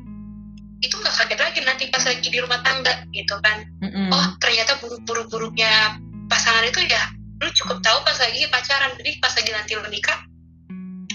itu 0.83 0.95
nggak 0.95 1.15
kaget 1.15 1.39
lagi 1.39 1.59
nanti 1.63 1.83
pas 1.87 2.03
lagi 2.03 2.27
di 2.27 2.39
rumah 2.39 2.59
tangga 2.61 2.93
gitu 3.15 3.35
kan. 3.39 3.63
Mm-hmm. 3.83 4.11
oh 4.11 4.25
ternyata 4.43 4.75
buruk-buruk-buruknya 4.83 5.99
pasangan 6.27 6.65
itu 6.67 6.83
ya 6.89 7.03
lu 7.43 7.51
cukup 7.51 7.79
tahu 7.83 7.97
pas 8.03 8.17
lagi 8.19 8.47
pacaran. 8.51 8.91
Jadi 8.99 9.11
pas 9.19 9.33
lagi 9.35 9.51
nanti 9.51 9.71
lu 9.75 9.87
nikah 9.91 10.19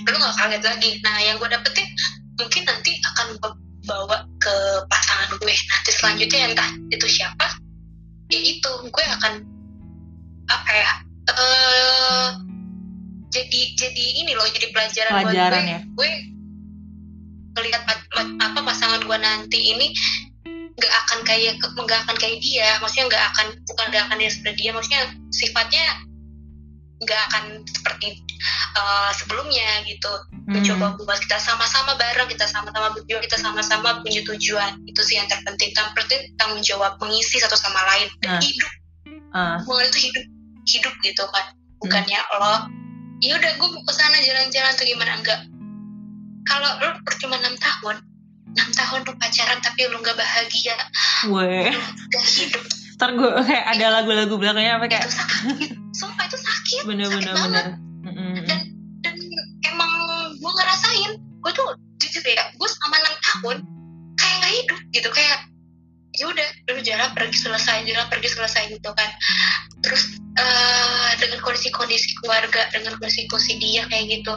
lu 0.06 0.16
nggak 0.16 0.36
kaget 0.36 0.62
lagi. 0.64 0.90
Nah 1.04 1.16
yang 1.20 1.36
gue 1.36 1.48
dapetin 1.48 1.86
mungkin 2.40 2.62
nanti 2.64 2.92
akan 3.04 3.26
bawa 3.84 4.24
ke 4.40 4.54
pasangan 4.88 5.28
gue. 5.40 5.54
Nanti 5.54 5.90
selanjutnya 5.92 6.52
entah 6.52 6.70
itu 6.92 7.06
siapa 7.08 7.46
ya 8.32 8.40
itu. 8.40 8.72
Gue 8.88 9.04
akan 9.04 9.32
apa 10.50 10.70
ya 10.74 10.92
eh 11.30 12.28
jadi 13.30 13.60
jadi 13.78 14.04
ini 14.26 14.34
loh 14.34 14.42
jadi 14.50 14.74
pelajaran, 14.74 15.12
Pelajaran 15.14 15.62
buat 15.62 15.62
gue. 15.62 15.70
ya. 15.70 15.80
gue 15.86 16.10
melihat 17.58 17.82
pa- 17.86 18.06
pa- 18.14 18.36
apa 18.40 18.60
pasangan 18.62 19.00
gue 19.02 19.18
nanti 19.18 19.58
ini 19.74 19.90
nggak 20.80 20.94
akan 21.06 21.18
kayak 21.28 21.60
nggak 21.60 22.00
akan 22.06 22.16
kayak 22.16 22.38
dia. 22.40 22.78
Maksudnya 22.80 23.06
nggak 23.12 23.24
akan 23.34 23.46
bukan 23.68 23.86
nggak 23.92 24.04
akan 24.08 24.16
dia 24.22 24.30
seperti 24.32 24.58
dia 24.64 24.72
maksudnya 24.72 25.02
sifatnya 25.34 25.84
nggak 27.00 27.20
akan 27.32 27.44
seperti 27.64 28.06
eh, 28.76 29.10
sebelumnya 29.16 29.84
gitu. 29.88 30.12
Hmm. 30.50 30.58
mencoba 30.58 30.98
buat 30.98 31.20
kita 31.22 31.38
sama-sama 31.38 31.94
bareng 31.94 32.26
kita 32.26 32.42
sama-sama 32.42 32.90
berjuang 32.90 33.22
kita 33.22 33.38
sama-sama 33.38 34.02
punya 34.02 34.18
tujuan. 34.26 34.82
Itu 34.88 35.04
sih 35.06 35.14
yang 35.20 35.30
terpenting. 35.30 35.70
Yang 35.70 35.94
penting 35.94 36.20
tanggung 36.34 36.58
jawab 36.64 36.98
mengisi 36.98 37.38
satu 37.38 37.54
sama 37.54 37.78
lain. 37.86 38.10
Dan 38.18 38.42
hidup. 38.42 38.70
Ah, 39.30 39.62
hubungan 39.62 39.86
itu 39.94 40.10
hidup 40.10 40.24
hidup 40.66 40.94
gitu 41.06 41.22
kan. 41.30 41.54
Bukannya 41.78 42.18
lo 42.34 42.66
ya 43.20 43.36
udah 43.36 43.52
gue 43.52 43.68
mau 43.68 43.84
ke 43.84 43.92
sana 43.94 44.18
jalan-jalan 44.18 44.74
atau 44.74 44.84
gimana. 44.88 45.12
Enggak 45.22 45.40
kalau 46.46 46.70
lo 46.80 46.88
percuma 47.04 47.36
enam 47.40 47.54
tahun 47.56 47.96
enam 48.56 48.70
tahun 48.74 49.00
lo 49.06 49.12
pacaran 49.16 49.58
tapi 49.62 49.86
lo 49.86 49.98
nggak 50.00 50.16
bahagia 50.18 50.76
weh. 51.30 51.70
gak 52.10 52.24
hidup 52.24 52.64
Ntar 53.00 53.16
gue 53.16 53.32
kayak 53.48 53.64
ada 53.64 53.86
lagu-lagu 53.96 54.34
belakangnya 54.36 54.76
apa 54.76 54.84
kayak 54.84 55.08
itu 55.08 55.16
sakit 55.16 55.70
sumpah 55.96 56.24
itu 56.28 56.36
sakit 56.36 56.82
bener-bener 56.84 57.32
bener. 57.32 57.66
Mm-mm. 58.04 58.44
dan 59.00 59.16
emang 59.64 59.90
gue 60.36 60.52
ngerasain 60.52 61.16
gue 61.16 61.52
tuh 61.56 61.68
jujur 61.96 62.20
ya 62.20 62.44
gue 62.52 62.68
selama 62.68 62.96
enam 63.00 63.14
tahun 63.24 63.56
kayak 64.20 64.34
nggak 64.36 64.52
hidup 64.52 64.78
gitu 64.92 65.08
kayak 65.16 65.38
ya 66.20 66.24
udah 66.28 66.46
dulu 66.68 66.80
jalan 66.84 67.08
pergi 67.16 67.38
selesai 67.40 67.76
jalan 67.88 68.06
pergi 68.12 68.28
selesai 68.36 68.62
gitu 68.68 68.90
kan 68.92 69.10
terus 69.80 70.20
eh, 70.36 71.10
dengan 71.16 71.40
kondisi-kondisi 71.40 72.20
keluarga 72.20 72.68
dengan 72.68 73.00
kondisi-kondisi 73.00 73.56
dia 73.56 73.88
kayak 73.88 74.20
gitu 74.20 74.36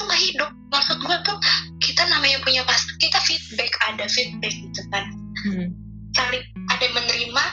itu 0.00 0.08
nggak 0.08 0.22
hidup. 0.32 0.50
Maksud 0.72 0.96
gue 1.04 1.16
tuh 1.28 1.36
kita 1.84 2.02
namanya 2.08 2.40
punya 2.40 2.64
pas 2.64 2.80
kita 2.96 3.20
feedback 3.20 3.68
ada 3.84 4.08
feedback 4.08 4.54
gitu 4.56 4.82
kan. 4.88 5.04
Hmm. 5.44 5.68
saling 6.10 6.42
ada 6.74 6.82
yang 6.82 6.96
menerima 6.98 7.44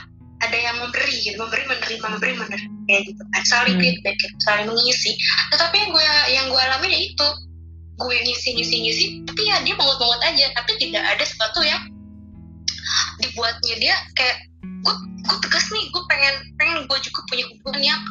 ada 0.41 0.57
yang 0.57 0.75
memberi 0.81 1.13
gitu 1.23 1.37
memberi 1.37 1.63
menerima 1.69 2.07
memberi 2.09 2.33
menerima 2.39 2.75
kayak 2.87 3.03
gitu 3.11 3.23
kan. 3.35 3.41
Saling 3.43 3.75
Hmm. 3.75 3.83
feedback 3.83 4.15
gitu, 4.15 4.35
saling 4.47 4.65
mengisi. 4.71 5.11
Tetapi 5.51 5.75
yang 5.75 5.91
gue 5.91 6.05
yang 6.31 6.45
gue 6.47 6.61
alamin 6.63 6.95
ya 6.95 7.01
itu. 7.11 7.27
Gue 7.97 8.13
ngisi 8.23 8.53
ngisi 8.53 8.75
ngisi 8.79 9.05
tapi 9.27 9.41
ya 9.49 9.59
dia 9.67 9.75
mangut 9.75 9.99
aja. 10.23 10.45
Tapi 10.55 10.71
tidak 10.79 11.03
ada 11.03 11.23
sesuatu 11.27 11.59
yang 11.67 11.83
dibuatnya. 13.19 13.75
Dia 13.75 13.95
kayak 14.15 14.37
gue 14.63 14.95
gue 15.27 15.37
tegas 15.43 15.65
nih 15.75 15.85
gue 15.91 16.03
pengen 16.07 16.35
pengen 16.55 16.79
gue 16.87 16.97
juga 17.03 17.19
punya 17.27 17.45
hubungan 17.51 17.83
yang 17.83 18.01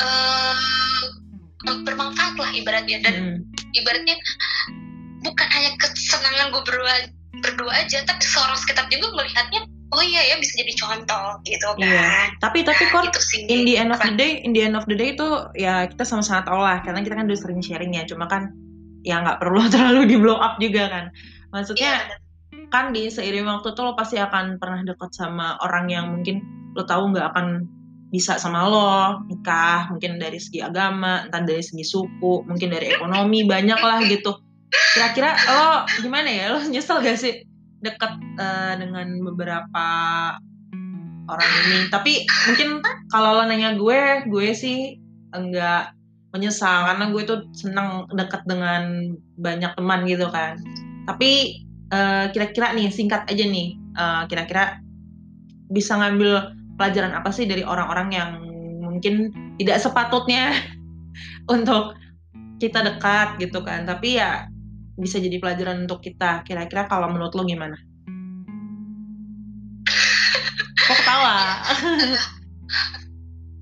eh 0.00 1.19
bermanfaat 1.64 2.34
lah 2.40 2.50
ibaratnya 2.56 2.98
dan 3.04 3.14
Mm. 3.20 3.36
ibaratnya 3.76 4.16
bukan 5.20 5.48
hanya 5.52 5.70
kesenangan 5.76 6.48
gue 6.56 6.62
berdua 6.64 6.94
berdua 7.44 7.72
aja 7.84 8.00
tapi 8.08 8.24
seorang 8.24 8.56
sekitar 8.56 8.88
juga 8.88 9.12
melihatnya 9.16 9.68
oh 9.90 10.02
iya 10.04 10.22
ya 10.32 10.36
bisa 10.40 10.56
jadi 10.56 10.72
contoh 10.78 11.26
gitu 11.44 11.66
kan 11.76 11.82
Iya. 11.84 12.10
Tapi 12.40 12.62
tapi 12.64 12.82
Nah, 12.88 12.92
kok 12.94 13.02
itu 13.12 13.20
sih 13.20 13.40
in 13.50 13.66
the 13.68 13.74
end 13.76 13.90
of 13.92 14.00
the 14.00 14.14
day, 14.14 14.40
in 14.40 14.54
the 14.56 14.62
end 14.64 14.78
of 14.78 14.86
the 14.86 14.96
day 14.96 15.12
itu 15.12 15.26
ya 15.58 15.84
kita 15.90 16.06
sama-sama 16.06 16.46
tahu 16.46 16.60
lah 16.62 16.78
karena 16.80 17.02
kita 17.04 17.14
kan 17.18 17.26
udah 17.28 17.38
sering 17.38 17.60
sharing 17.60 17.92
ya. 17.92 18.06
Cuma 18.06 18.24
kan 18.30 18.54
ya 19.02 19.20
nggak 19.20 19.42
perlu 19.42 19.60
terlalu 19.72 20.06
di 20.08 20.16
blow 20.16 20.38
up 20.38 20.56
juga 20.62 20.88
kan. 20.88 21.04
Maksudnya 21.50 22.06
Iya, 22.06 22.66
kan 22.70 22.94
di 22.94 23.10
seiring 23.10 23.44
waktu 23.50 23.74
tuh 23.74 23.82
lo 23.82 23.92
pasti 23.98 24.16
akan 24.16 24.56
pernah 24.62 24.86
dekat 24.86 25.10
sama 25.10 25.58
orang 25.60 25.90
yang 25.90 26.06
mungkin 26.14 26.40
lo 26.78 26.86
tahu 26.86 27.10
nggak 27.10 27.34
akan 27.34 27.66
bisa 28.10 28.36
sama 28.42 28.66
lo 28.66 29.22
nikah 29.30 29.86
mungkin 29.94 30.18
dari 30.18 30.42
segi 30.42 30.58
agama 30.58 31.30
entah 31.30 31.46
dari 31.46 31.62
segi 31.62 31.86
suku 31.86 32.42
mungkin 32.42 32.74
dari 32.74 32.90
ekonomi 32.90 33.46
banyak 33.46 33.78
lah 33.78 34.02
gitu. 34.10 34.34
Kira-kira 34.70 35.38
lo 35.46 35.86
gimana 36.02 36.26
ya? 36.26 36.44
Lo 36.54 36.58
nyesel 36.66 37.02
gak 37.06 37.18
sih 37.18 37.46
deket 37.80 38.12
eh, 38.38 38.74
dengan 38.82 39.14
beberapa 39.22 39.86
orang 41.30 41.50
ini? 41.66 41.78
Tapi 41.86 42.26
mungkin 42.50 42.82
kalau 43.14 43.38
lo 43.38 43.42
nanya 43.46 43.78
gue 43.78 44.26
gue 44.26 44.48
sih 44.58 44.98
enggak 45.30 45.94
menyesal 46.34 46.86
karena 46.90 47.10
gue 47.14 47.22
tuh 47.26 47.38
senang 47.54 48.10
deket 48.10 48.42
dengan 48.46 49.14
banyak 49.38 49.70
teman 49.78 50.02
gitu 50.10 50.26
kan. 50.34 50.58
Tapi 51.06 51.62
eh, 51.94 52.24
kira-kira 52.34 52.74
nih 52.74 52.90
singkat 52.90 53.30
aja 53.30 53.44
nih 53.46 53.78
eh, 53.78 54.22
kira-kira 54.26 54.82
bisa 55.70 55.94
ngambil 55.94 56.58
pelajaran 56.80 57.12
apa 57.12 57.28
sih 57.28 57.44
dari 57.44 57.60
orang-orang 57.60 58.08
yang 58.08 58.40
mungkin 58.80 59.28
tidak 59.60 59.84
sepatutnya 59.84 60.56
untuk 61.54 61.92
kita 62.56 62.80
dekat 62.80 63.36
gitu 63.36 63.60
kan. 63.60 63.84
Tapi 63.84 64.16
ya 64.16 64.48
bisa 64.96 65.20
jadi 65.20 65.36
pelajaran 65.36 65.84
untuk 65.84 66.00
kita. 66.00 66.40
Kira-kira 66.48 66.88
kalau 66.88 67.12
menurut 67.12 67.36
lo 67.36 67.44
gimana? 67.44 67.76
Kok 70.88 70.96
ketawa? 71.04 71.60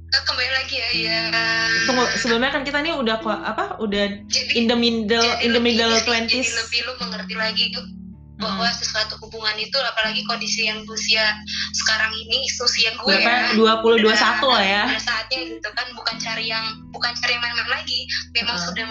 Kembali 0.08 0.50
lagi 0.54 0.76
ya? 0.78 0.88
Ya 0.94 1.20
tunggu 1.88 2.04
sebelumnya 2.20 2.52
kan 2.52 2.62
kita 2.68 2.84
nih 2.84 2.92
udah 2.92 3.16
apa 3.24 3.80
udah 3.80 4.28
jadi 4.28 4.52
in 4.60 4.68
the 4.68 4.76
middle 4.76 5.24
jadi 5.24 5.44
in 5.44 5.50
the 5.56 5.62
middle 5.62 5.88
jadi 5.88 6.04
twenties. 6.04 6.52
lebih 6.52 6.80
lu 6.84 6.92
mengerti 7.00 7.34
lagi 7.34 7.64
tuh 7.72 7.84
bahwa 8.38 8.70
sesuatu 8.70 9.18
hubungan 9.18 9.58
itu 9.58 9.74
apalagi 9.82 10.22
kondisi 10.24 10.70
yang 10.70 10.86
usia 10.86 11.34
sekarang 11.74 12.14
ini 12.14 12.46
usia 12.46 12.94
gue 12.94 13.14
ya. 13.18 13.26
Berapa 13.26 13.54
dua 13.58 13.72
puluh 13.82 13.98
dua 13.98 14.14
satu 14.14 14.46
lah 14.46 14.62
ya. 14.62 14.84
Pada 14.86 15.02
saatnya 15.02 15.38
gitu 15.58 15.68
kan 15.74 15.86
bukan 15.98 16.16
cari 16.22 16.46
yang 16.46 16.64
bukan 16.94 17.12
cari 17.18 17.34
yang 17.34 17.42
main-main 17.42 17.70
lagi. 17.70 18.06
Memang 18.38 18.56
Uh. 18.56 18.64
sudah 18.70 18.86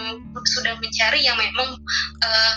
sudah 0.51 0.73
mencari 0.83 1.23
yang 1.23 1.39
memang 1.39 1.79
eh, 2.23 2.53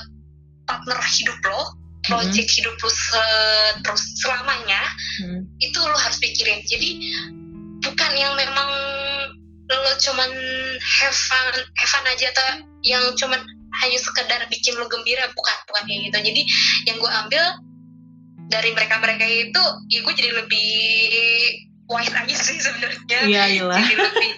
partner 0.67 0.99
hidup 1.15 1.39
lo 1.47 1.79
project 2.07 2.51
hidup 2.59 2.75
lo 2.81 2.91
se- 2.91 3.75
terus 3.87 4.03
selamanya 4.19 4.83
Hmm. 5.23 5.47
itu 5.63 5.79
lo 5.79 5.95
harus 5.95 6.19
pikirin. 6.19 6.65
Jadi 6.67 6.99
bukan 7.87 8.13
yang 8.19 8.35
memang 8.35 8.71
lo 9.71 9.95
cuman 10.03 10.31
have 10.83 11.15
fun 11.15 11.47
have 11.79 11.91
fun 11.95 12.05
aja 12.11 12.35
atau 12.35 12.67
yang 12.83 13.05
cuman 13.15 13.39
hanya 13.85 13.99
sekedar 14.01 14.41
bikin 14.49 14.77
lo 14.77 14.87
gembira. 14.87 15.29
Bukan 15.33 15.57
bukan 15.69 15.83
kayak 15.89 16.01
gitu. 16.11 16.19
Jadi 16.21 16.43
yang 16.89 16.97
gue 17.01 17.11
ambil 17.11 17.45
dari 18.51 18.71
mereka 18.75 18.99
mereka 18.99 19.25
itu 19.27 19.63
ya 19.91 19.99
gue 20.03 20.15
jadi 20.15 20.31
lebih 20.43 20.71
wise 21.91 22.15
aja 22.15 22.37
sih 22.37 22.59
sebenarnya. 22.59 23.19
Iya 23.27 23.43
jadi 23.69 23.95
lebih 23.95 24.31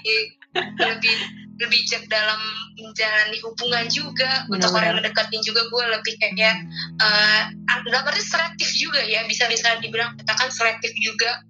lebih 0.79 1.15
lebih 1.53 1.69
bijak 1.69 2.11
dalam 2.11 2.41
menjalani 2.75 3.39
hubungan 3.45 3.87
juga. 3.93 4.49
Untuk 4.51 4.73
Benar-benar. 4.73 4.77
orang 4.77 4.89
yang 4.89 4.97
ngedekatin 5.05 5.43
juga 5.47 5.63
gue 5.69 5.85
lebih 5.95 6.15
kayak 6.19 6.57
eh 7.01 7.43
dalam 7.89 8.05
arti 8.09 8.25
selektif 8.25 8.69
juga 8.75 9.01
ya. 9.05 9.25
Bisa 9.29 9.47
bisa 9.47 9.79
dibilang 9.79 10.17
katakan 10.19 10.51
selektif 10.51 10.91
juga 10.99 11.45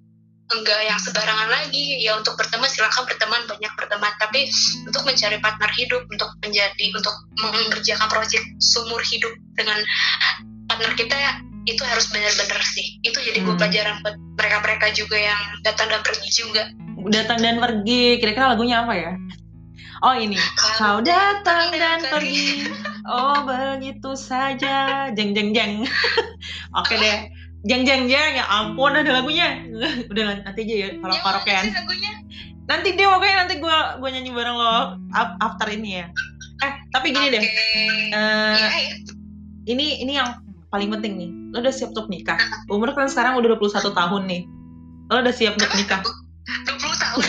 enggak 0.58 0.80
yang 0.84 0.98
sembarangan 1.00 1.48
lagi. 1.48 2.00
Ya 2.02 2.16
untuk 2.16 2.36
berteman 2.36 2.68
silakan 2.68 3.04
berteman 3.08 3.40
banyak 3.48 3.72
berteman. 3.78 4.12
Tapi 4.20 4.48
untuk 4.84 5.02
mencari 5.04 5.38
partner 5.40 5.70
hidup 5.72 6.02
untuk 6.08 6.30
menjadi 6.44 6.86
untuk 6.92 7.14
mengerjakan 7.38 8.08
proyek 8.08 8.42
sumur 8.60 9.00
hidup 9.02 9.32
dengan 9.56 9.78
partner 10.68 10.92
kita 10.96 11.16
itu 11.64 11.82
harus 11.86 12.10
benar-benar 12.10 12.62
sih. 12.62 12.98
Itu 13.06 13.22
jadi 13.22 13.38
gue 13.42 13.54
Hmm. 13.54 13.60
pelajaran 13.60 14.02
buat 14.02 14.16
mereka-mereka 14.38 14.86
juga 14.96 15.16
yang 15.18 15.40
datang 15.62 15.88
dan 15.90 16.02
pergi 16.02 16.28
juga. 16.32 16.62
Datang 17.08 17.38
dan 17.38 17.56
pergi. 17.62 18.18
Kira-kira 18.18 18.54
lagunya 18.54 18.82
apa 18.82 18.94
ya? 18.98 19.12
Oh 20.02 20.18
ini. 20.18 20.34
Kau 20.58 20.98
datang 20.98 21.70
dan 21.70 22.02
pergi. 22.10 22.66
Oh 23.06 23.46
begitu 23.46 24.18
saja. 24.18 25.06
Jeng 25.14 25.34
jeng 25.34 25.54
jeng. 25.54 25.86
Oke 26.78 26.98
deh 26.98 27.41
jeng 27.62 27.82
jeng 27.82 28.04
jeng 28.06 28.32
ya 28.34 28.44
ampun 28.44 28.92
ada 28.92 29.10
lagunya. 29.12 29.62
Udah 30.06 30.42
nanti 30.42 30.60
aja 30.62 30.74
ya 30.74 30.88
kalau 30.98 31.14
Ya, 31.14 31.22
karaokean. 31.22 31.64
nanti 32.62 32.88
deh 32.94 33.04
pokoknya 33.04 33.36
nanti 33.42 33.54
gue 33.58 33.76
gue 33.98 34.08
nyanyi 34.08 34.30
bareng 34.30 34.54
lo 34.54 34.70
af- 35.10 35.36
after 35.38 35.68
ini 35.68 35.98
ya. 35.98 36.06
Eh 36.58 36.72
tapi 36.90 37.10
gini 37.10 37.28
deh. 37.28 37.42
Oke. 37.42 37.54
eh, 38.10 38.54
Iya, 38.54 38.68
ya. 38.68 38.94
ini 39.68 39.86
ini 40.00 40.12
yang 40.14 40.42
paling 40.68 40.90
penting 40.90 41.12
nih. 41.16 41.30
Lo 41.50 41.60
udah 41.60 41.70
siap 41.70 41.90
untuk 41.90 42.08
nikah? 42.08 42.38
Umur 42.66 42.92
kan 42.92 43.06
sekarang 43.06 43.36
udah 43.36 43.54
21 43.54 43.92
tahun 43.92 44.22
nih. 44.24 44.42
Lo 45.06 45.20
udah 45.20 45.34
siap 45.34 45.54
untuk 45.54 45.72
nikah? 45.74 46.00
20 46.02 46.80
tahun. 46.98 47.22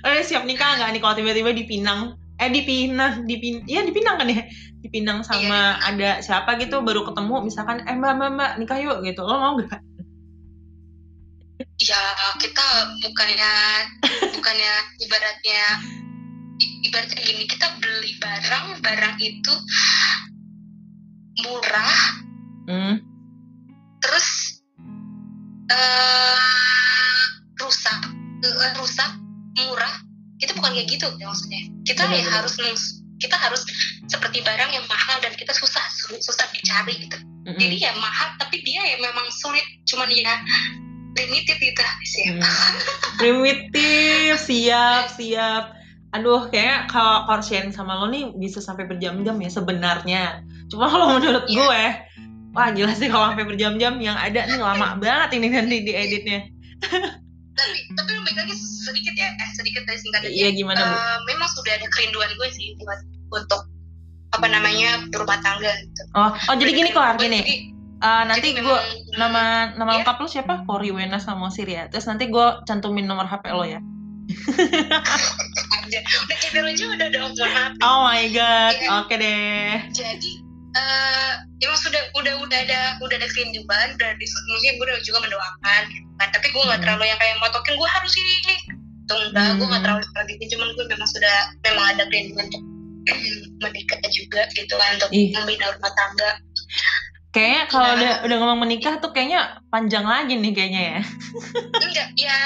Lo 0.00 0.06
udah 0.12 0.24
siap 0.24 0.44
nikah 0.44 0.70
nggak 0.76 0.90
nih 0.90 1.00
kalau 1.00 1.14
tiba-tiba 1.14 1.50
dipinang 1.50 2.00
eh 2.36 2.48
dipinang 2.48 3.28
dipin 3.28 3.60
ya 3.64 3.84
dipinang 3.84 4.16
kan 4.16 4.24
ya 4.26 4.40
dipinang 4.80 5.20
sama 5.20 5.76
ada 5.84 6.24
siapa 6.24 6.56
gitu 6.56 6.80
baru 6.80 7.04
ketemu 7.04 7.44
misalkan 7.44 7.84
eh 7.84 7.96
mbak 7.96 8.16
mbak 8.16 8.30
mbak 8.32 8.50
nikah 8.56 8.80
yuk 8.80 9.04
gitu 9.04 9.20
lo 9.24 9.36
mau 9.36 9.54
gak 9.60 9.80
ya 11.80 12.02
kita 12.40 12.66
bukannya 13.04 13.52
bukannya 14.36 14.74
ibaratnya 15.04 15.64
ibaratnya 16.60 17.20
gini 17.20 17.44
kita 17.44 17.66
beli 17.80 18.16
barang 18.20 18.80
barang 18.80 19.16
itu 19.20 19.54
murah 21.44 22.00
hmm. 22.68 22.94
terus 24.00 24.28
eh 25.68 26.40
rusak 27.60 28.00
eh, 28.44 28.72
rusak 28.80 29.10
murah 29.60 29.94
itu 30.40 30.52
bukan 30.56 30.72
kayak 30.72 30.88
gitu 30.88 31.06
ya 31.20 31.28
maksudnya 31.28 31.62
kita 31.84 32.02
ya 32.08 32.08
Benar-benar. 32.08 32.32
harus 32.40 32.54
meng- 32.60 32.96
kita 33.20 33.36
harus 33.36 33.62
seperti 34.10 34.42
barang 34.42 34.70
yang 34.70 34.82
mahal 34.84 35.16
dan 35.18 35.30
kita 35.32 35.54
susah 35.54 35.86
su- 35.88 36.18
susah 36.18 36.50
dicari 36.50 36.98
gitu 36.98 37.14
Mm-mm. 37.46 37.54
jadi 37.56 37.76
ya 37.80 37.92
mahal 37.94 38.34
tapi 38.36 38.58
dia 38.60 38.82
ya 38.84 38.98
memang 38.98 39.30
sulit 39.32 39.62
cuman 39.86 40.10
ya 40.10 40.34
limited 41.12 41.56
gitu 41.56 41.82
sih 42.04 42.24
Hmm. 42.30 42.42
Primitif, 43.18 44.38
siap, 44.40 45.10
siap. 45.10 45.74
Aduh, 46.10 46.48
kayaknya 46.48 46.86
kalau 46.86 47.26
sharing 47.40 47.70
sama 47.70 47.94
lo 47.94 48.08
nih 48.08 48.30
bisa 48.34 48.58
sampai 48.58 48.82
berjam-jam 48.84 49.36
ya 49.36 49.46
sebenarnya. 49.48 50.22
Cuma 50.66 50.86
kalau 50.86 51.14
menurut 51.14 51.44
Iya. 51.44 51.54
gue, 51.56 51.82
wah 52.50 52.68
gila 52.70 52.92
sih 52.92 53.06
kalau 53.06 53.30
sampai 53.30 53.44
berjam-jam 53.44 53.98
yang 53.98 54.14
ada 54.14 54.42
nih 54.44 54.58
lama 54.58 54.96
banget 55.02 55.36
ini 55.36 55.46
nanti 55.48 55.76
di 55.82 55.92
editnya. 55.92 56.40
tapi 57.52 57.76
tapi 57.92 58.10
lebih 58.14 58.32
lagi 58.32 58.54
sedikit 58.56 59.12
ya 59.14 59.28
eh 59.30 59.50
sedikit 59.52 59.82
dari 59.84 59.98
singkatnya 59.98 60.30
Iya 60.30 60.48
gimana 60.54 60.80
bu? 60.80 60.94
Eh, 60.94 61.18
memang 61.28 61.48
sudah 61.50 61.72
ada 61.74 61.86
kerinduan 61.90 62.30
gue 62.32 62.48
sih 62.50 62.72
buat 62.78 63.00
untuk 63.30 63.60
apa 64.30 64.46
namanya 64.46 65.06
berumah 65.08 65.38
tangga 65.40 65.72
gitu 65.76 66.02
Oh, 66.12 66.30
oh 66.30 66.54
jadi 66.54 66.70
gini 66.72 66.90
kok 66.90 67.18
gini. 67.18 67.40
Jadi, 67.42 67.56
Eh, 68.00 68.24
nanti 68.24 68.56
gue 68.56 68.78
nama 69.14 69.76
nama 69.76 69.90
Iya. 69.92 69.96
lengkap 70.00 70.16
lo 70.16 70.26
siapa? 70.26 70.64
Kori 70.64 70.88
Wena 70.88 71.20
sama 71.20 71.52
Siria. 71.52 71.84
Terus 71.86 72.08
nanti 72.08 72.26
gue 72.26 72.46
cantumin 72.64 73.04
nomor 73.04 73.28
HP 73.28 73.52
lo 73.52 73.60
ya. 73.62 73.76
udah 76.00 76.36
cedera 76.40 76.64
aja 76.64 76.84
udah 76.88 77.08
dong 77.10 77.34
mohon 77.34 77.50
maaf 77.50 77.72
Oh 77.82 77.98
my 78.06 78.24
god, 78.30 78.72
Iya. 78.74 78.88
oke 79.00 79.14
deh. 79.14 79.70
jadi 79.90 80.32
eh 80.70 81.32
emang 81.60 81.76
sudah 81.76 81.98
udah 82.14 82.34
udah 82.40 82.58
ada 82.62 82.80
udah 83.02 83.16
ada 83.18 83.28
kerinduan 83.28 83.66
udah 83.92 84.10
di, 84.16 84.24
mungkin 84.48 84.72
gue 84.78 85.02
juga 85.02 85.18
mendoakan 85.20 85.82
gitu 85.90 86.06
kan 86.16 86.28
tapi 86.30 86.46
gue 86.48 86.62
nggak 86.62 86.78
Hmm. 86.78 86.84
terlalu 86.86 87.04
yang 87.04 87.18
kayak 87.18 87.36
motokin 87.36 87.74
gue 87.74 87.88
harus 87.90 88.12
ini 88.14 88.32
ini 88.38 88.54
tuh 89.04 89.18
enggak 89.28 89.58
gue 89.58 89.66
nggak 89.66 89.76
Hmm. 89.76 89.84
terlalu 89.84 90.02
seperti 90.06 90.30
itu 90.38 90.44
cuman 90.54 90.68
gue 90.72 90.84
memang 90.88 91.08
sudah 91.10 91.36
memang 91.60 91.84
ada 91.90 92.02
kerinduan 92.06 92.46
untuk 92.48 92.62
menikah 93.58 93.98
juga 94.08 94.42
gitu 94.52 94.74
kan 94.74 94.96
untuk 94.96 95.10
Ih. 95.10 95.30
membina 95.32 95.70
rumah 95.70 95.92
tangga 95.94 96.30
Kayaknya 97.30 97.62
kalau 97.70 97.86
Iya. 97.86 97.94
udah 97.94 98.12
udah 98.26 98.36
ngomong 98.42 98.60
menikah 98.66 98.98
tuh 98.98 99.14
kayaknya 99.14 99.62
panjang 99.70 100.02
lagi 100.02 100.34
nih 100.34 100.50
kayaknya 100.50 100.82
ya. 100.82 101.00
enggak 101.78 102.08
ya 102.18 102.38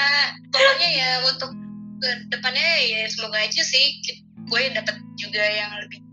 pokoknya 0.53 0.89
ya 0.93 1.09
untuk 1.25 1.49
ke 1.97 2.09
depannya 2.29 2.69
ya 2.85 3.09
semoga 3.09 3.41
aja 3.41 3.61
sih 3.65 3.97
gue 4.45 4.61
dapat 4.77 4.93
juga 5.17 5.41
yang 5.41 5.73
lebih 5.81 6.05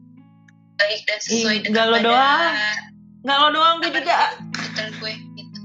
baik 0.80 1.04
dan 1.04 1.18
sesuai 1.20 1.56
Ih, 1.60 1.62
dengan 1.68 1.84
lo 1.92 1.98
doang. 2.00 2.52
Nggak 3.22 3.38
lo 3.38 3.48
doang, 3.52 3.74
gue 3.78 3.90
juga. 3.92 4.16
gue 4.98 5.12
gitu. 5.38 5.58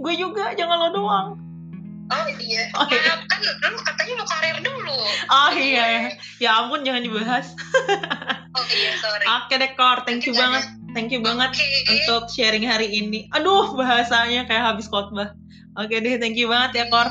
Gue 0.00 0.14
juga, 0.16 0.44
jangan 0.56 0.76
lo 0.80 0.88
doang. 0.90 1.28
Oh 2.10 2.26
iya 2.36 2.62
Oh, 2.74 2.84
iya. 2.86 3.00
maaf 3.16 3.22
kan 3.28 3.38
lu 3.72 3.80
katanya 3.80 4.12
mau 4.16 4.26
karir 4.26 4.58
dulu 4.60 4.98
Oh 5.30 5.50
iya, 5.52 5.84
ya. 5.84 6.00
ya 6.38 6.50
ampun 6.60 6.84
jangan 6.84 7.00
dibahas. 7.00 7.56
oh 8.52 8.64
iya 8.68 8.92
sorry 9.00 9.24
Oke 9.24 9.54
deh 9.56 9.72
Kor, 9.74 10.04
thank 10.04 10.24
you 10.24 10.32
banget, 10.32 10.64
thank 10.92 11.08
you 11.08 11.18
banget 11.18 11.52
Oke. 11.52 11.64
untuk 11.88 12.28
sharing 12.28 12.64
hari 12.64 12.88
ini. 12.88 13.26
Aduh 13.32 13.72
bahasanya 13.72 14.44
kayak 14.44 14.74
habis 14.74 14.86
khotbah. 14.86 15.32
Oke 15.74 15.98
deh, 15.98 16.20
thank 16.20 16.36
you 16.36 16.46
banget 16.46 16.70
ya 16.76 16.86
Kor. 16.88 17.08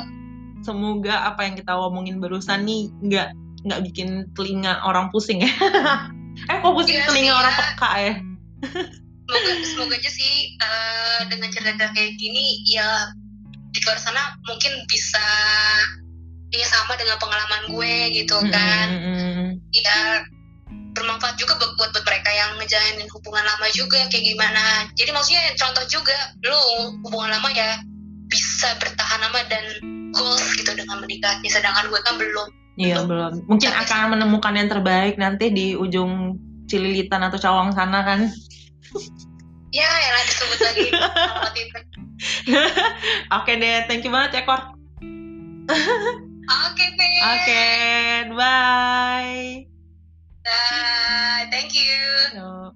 Semoga 0.62 1.27
apa 1.27 1.43
yang 1.43 1.56
kita 1.58 1.73
ngomongin 1.73 2.21
barusan 2.21 2.63
nih 2.63 2.88
nggak 3.03 3.27
nggak 3.63 3.79
bikin 3.91 4.27
telinga 4.36 4.79
orang 4.84 5.10
pusing 5.10 5.43
ya. 5.43 5.51
eh 6.51 6.58
kok 6.60 6.71
pusing 6.71 6.97
Iya 6.97 7.06
telinga 7.08 7.34
sih, 7.34 7.39
orang 7.39 7.53
ya. 7.53 7.60
peka 7.60 7.91
ya? 7.97 8.13
semoga 9.23 9.51
semoga 9.65 9.95
aja 9.97 10.12
sih 10.12 10.34
eh, 10.56 11.19
dengan 11.27 11.49
cerita 11.49 11.89
kayak 11.91 12.15
gini 12.15 12.63
ya 12.63 13.12
di 13.73 13.79
luar 13.81 13.97
sana 13.97 14.38
mungkin 14.45 14.71
bisa 14.86 15.25
ya 16.53 16.67
sama 16.69 16.93
dengan 16.93 17.17
pengalaman 17.17 17.73
gue 17.73 17.95
gitu 18.13 18.38
kan 18.53 18.88
Mm, 18.93 19.01
mm. 19.01 19.47
ya 19.73 20.21
bermanfaat 20.93 21.41
juga 21.41 21.57
buat, 21.57 21.73
buat 21.73 22.05
mereka 22.05 22.29
yang 22.29 22.53
ngejalanin 22.62 23.09
hubungan 23.09 23.41
lama 23.41 23.65
juga 23.73 24.05
kayak 24.13 24.21
gimana 24.21 24.86
jadi 24.93 25.09
maksudnya 25.09 25.43
contoh 25.57 25.86
juga 25.89 26.13
lu 26.45 26.59
hubungan 27.01 27.33
lama 27.33 27.49
ya 27.49 27.81
bisa 28.29 28.77
bertahan 28.77 29.19
lama 29.25 29.41
dan 29.49 29.65
goals 30.13 30.45
gitu 30.53 30.69
dengan 30.77 31.01
menikahnya 31.01 31.49
sedangkan 31.49 31.89
gue 31.89 32.01
kan 32.05 32.15
belum 32.21 32.49
Iya 32.73 33.05
belum. 33.05 33.45
Mungkin 33.45 33.69
Sampai 33.69 33.86
akan 33.86 34.17
menemukan 34.17 34.53
yang 34.57 34.69
terbaik 34.69 35.15
nanti 35.21 35.53
di 35.53 35.77
ujung 35.77 36.41
Cililitan 36.65 37.21
atau 37.21 37.38
Cawang 37.38 37.69
sana 37.69 38.01
kan. 38.01 38.33
Ya 39.73 39.89
yang 39.89 40.15
disebut 40.29 40.59
lagi 40.62 40.88
Oke 43.36 43.51
deh, 43.59 43.83
thank 43.89 44.05
you 44.05 44.12
banget 44.13 44.39
ya 44.39 44.41
Kor. 44.47 44.62
oke 46.47 46.86
deh 46.95 47.12
Oke, 47.23 47.65
bye. 48.38 49.65
Bye. 50.43 51.47
thank 51.51 51.73
you 51.73 51.95
Yo. 52.36 52.72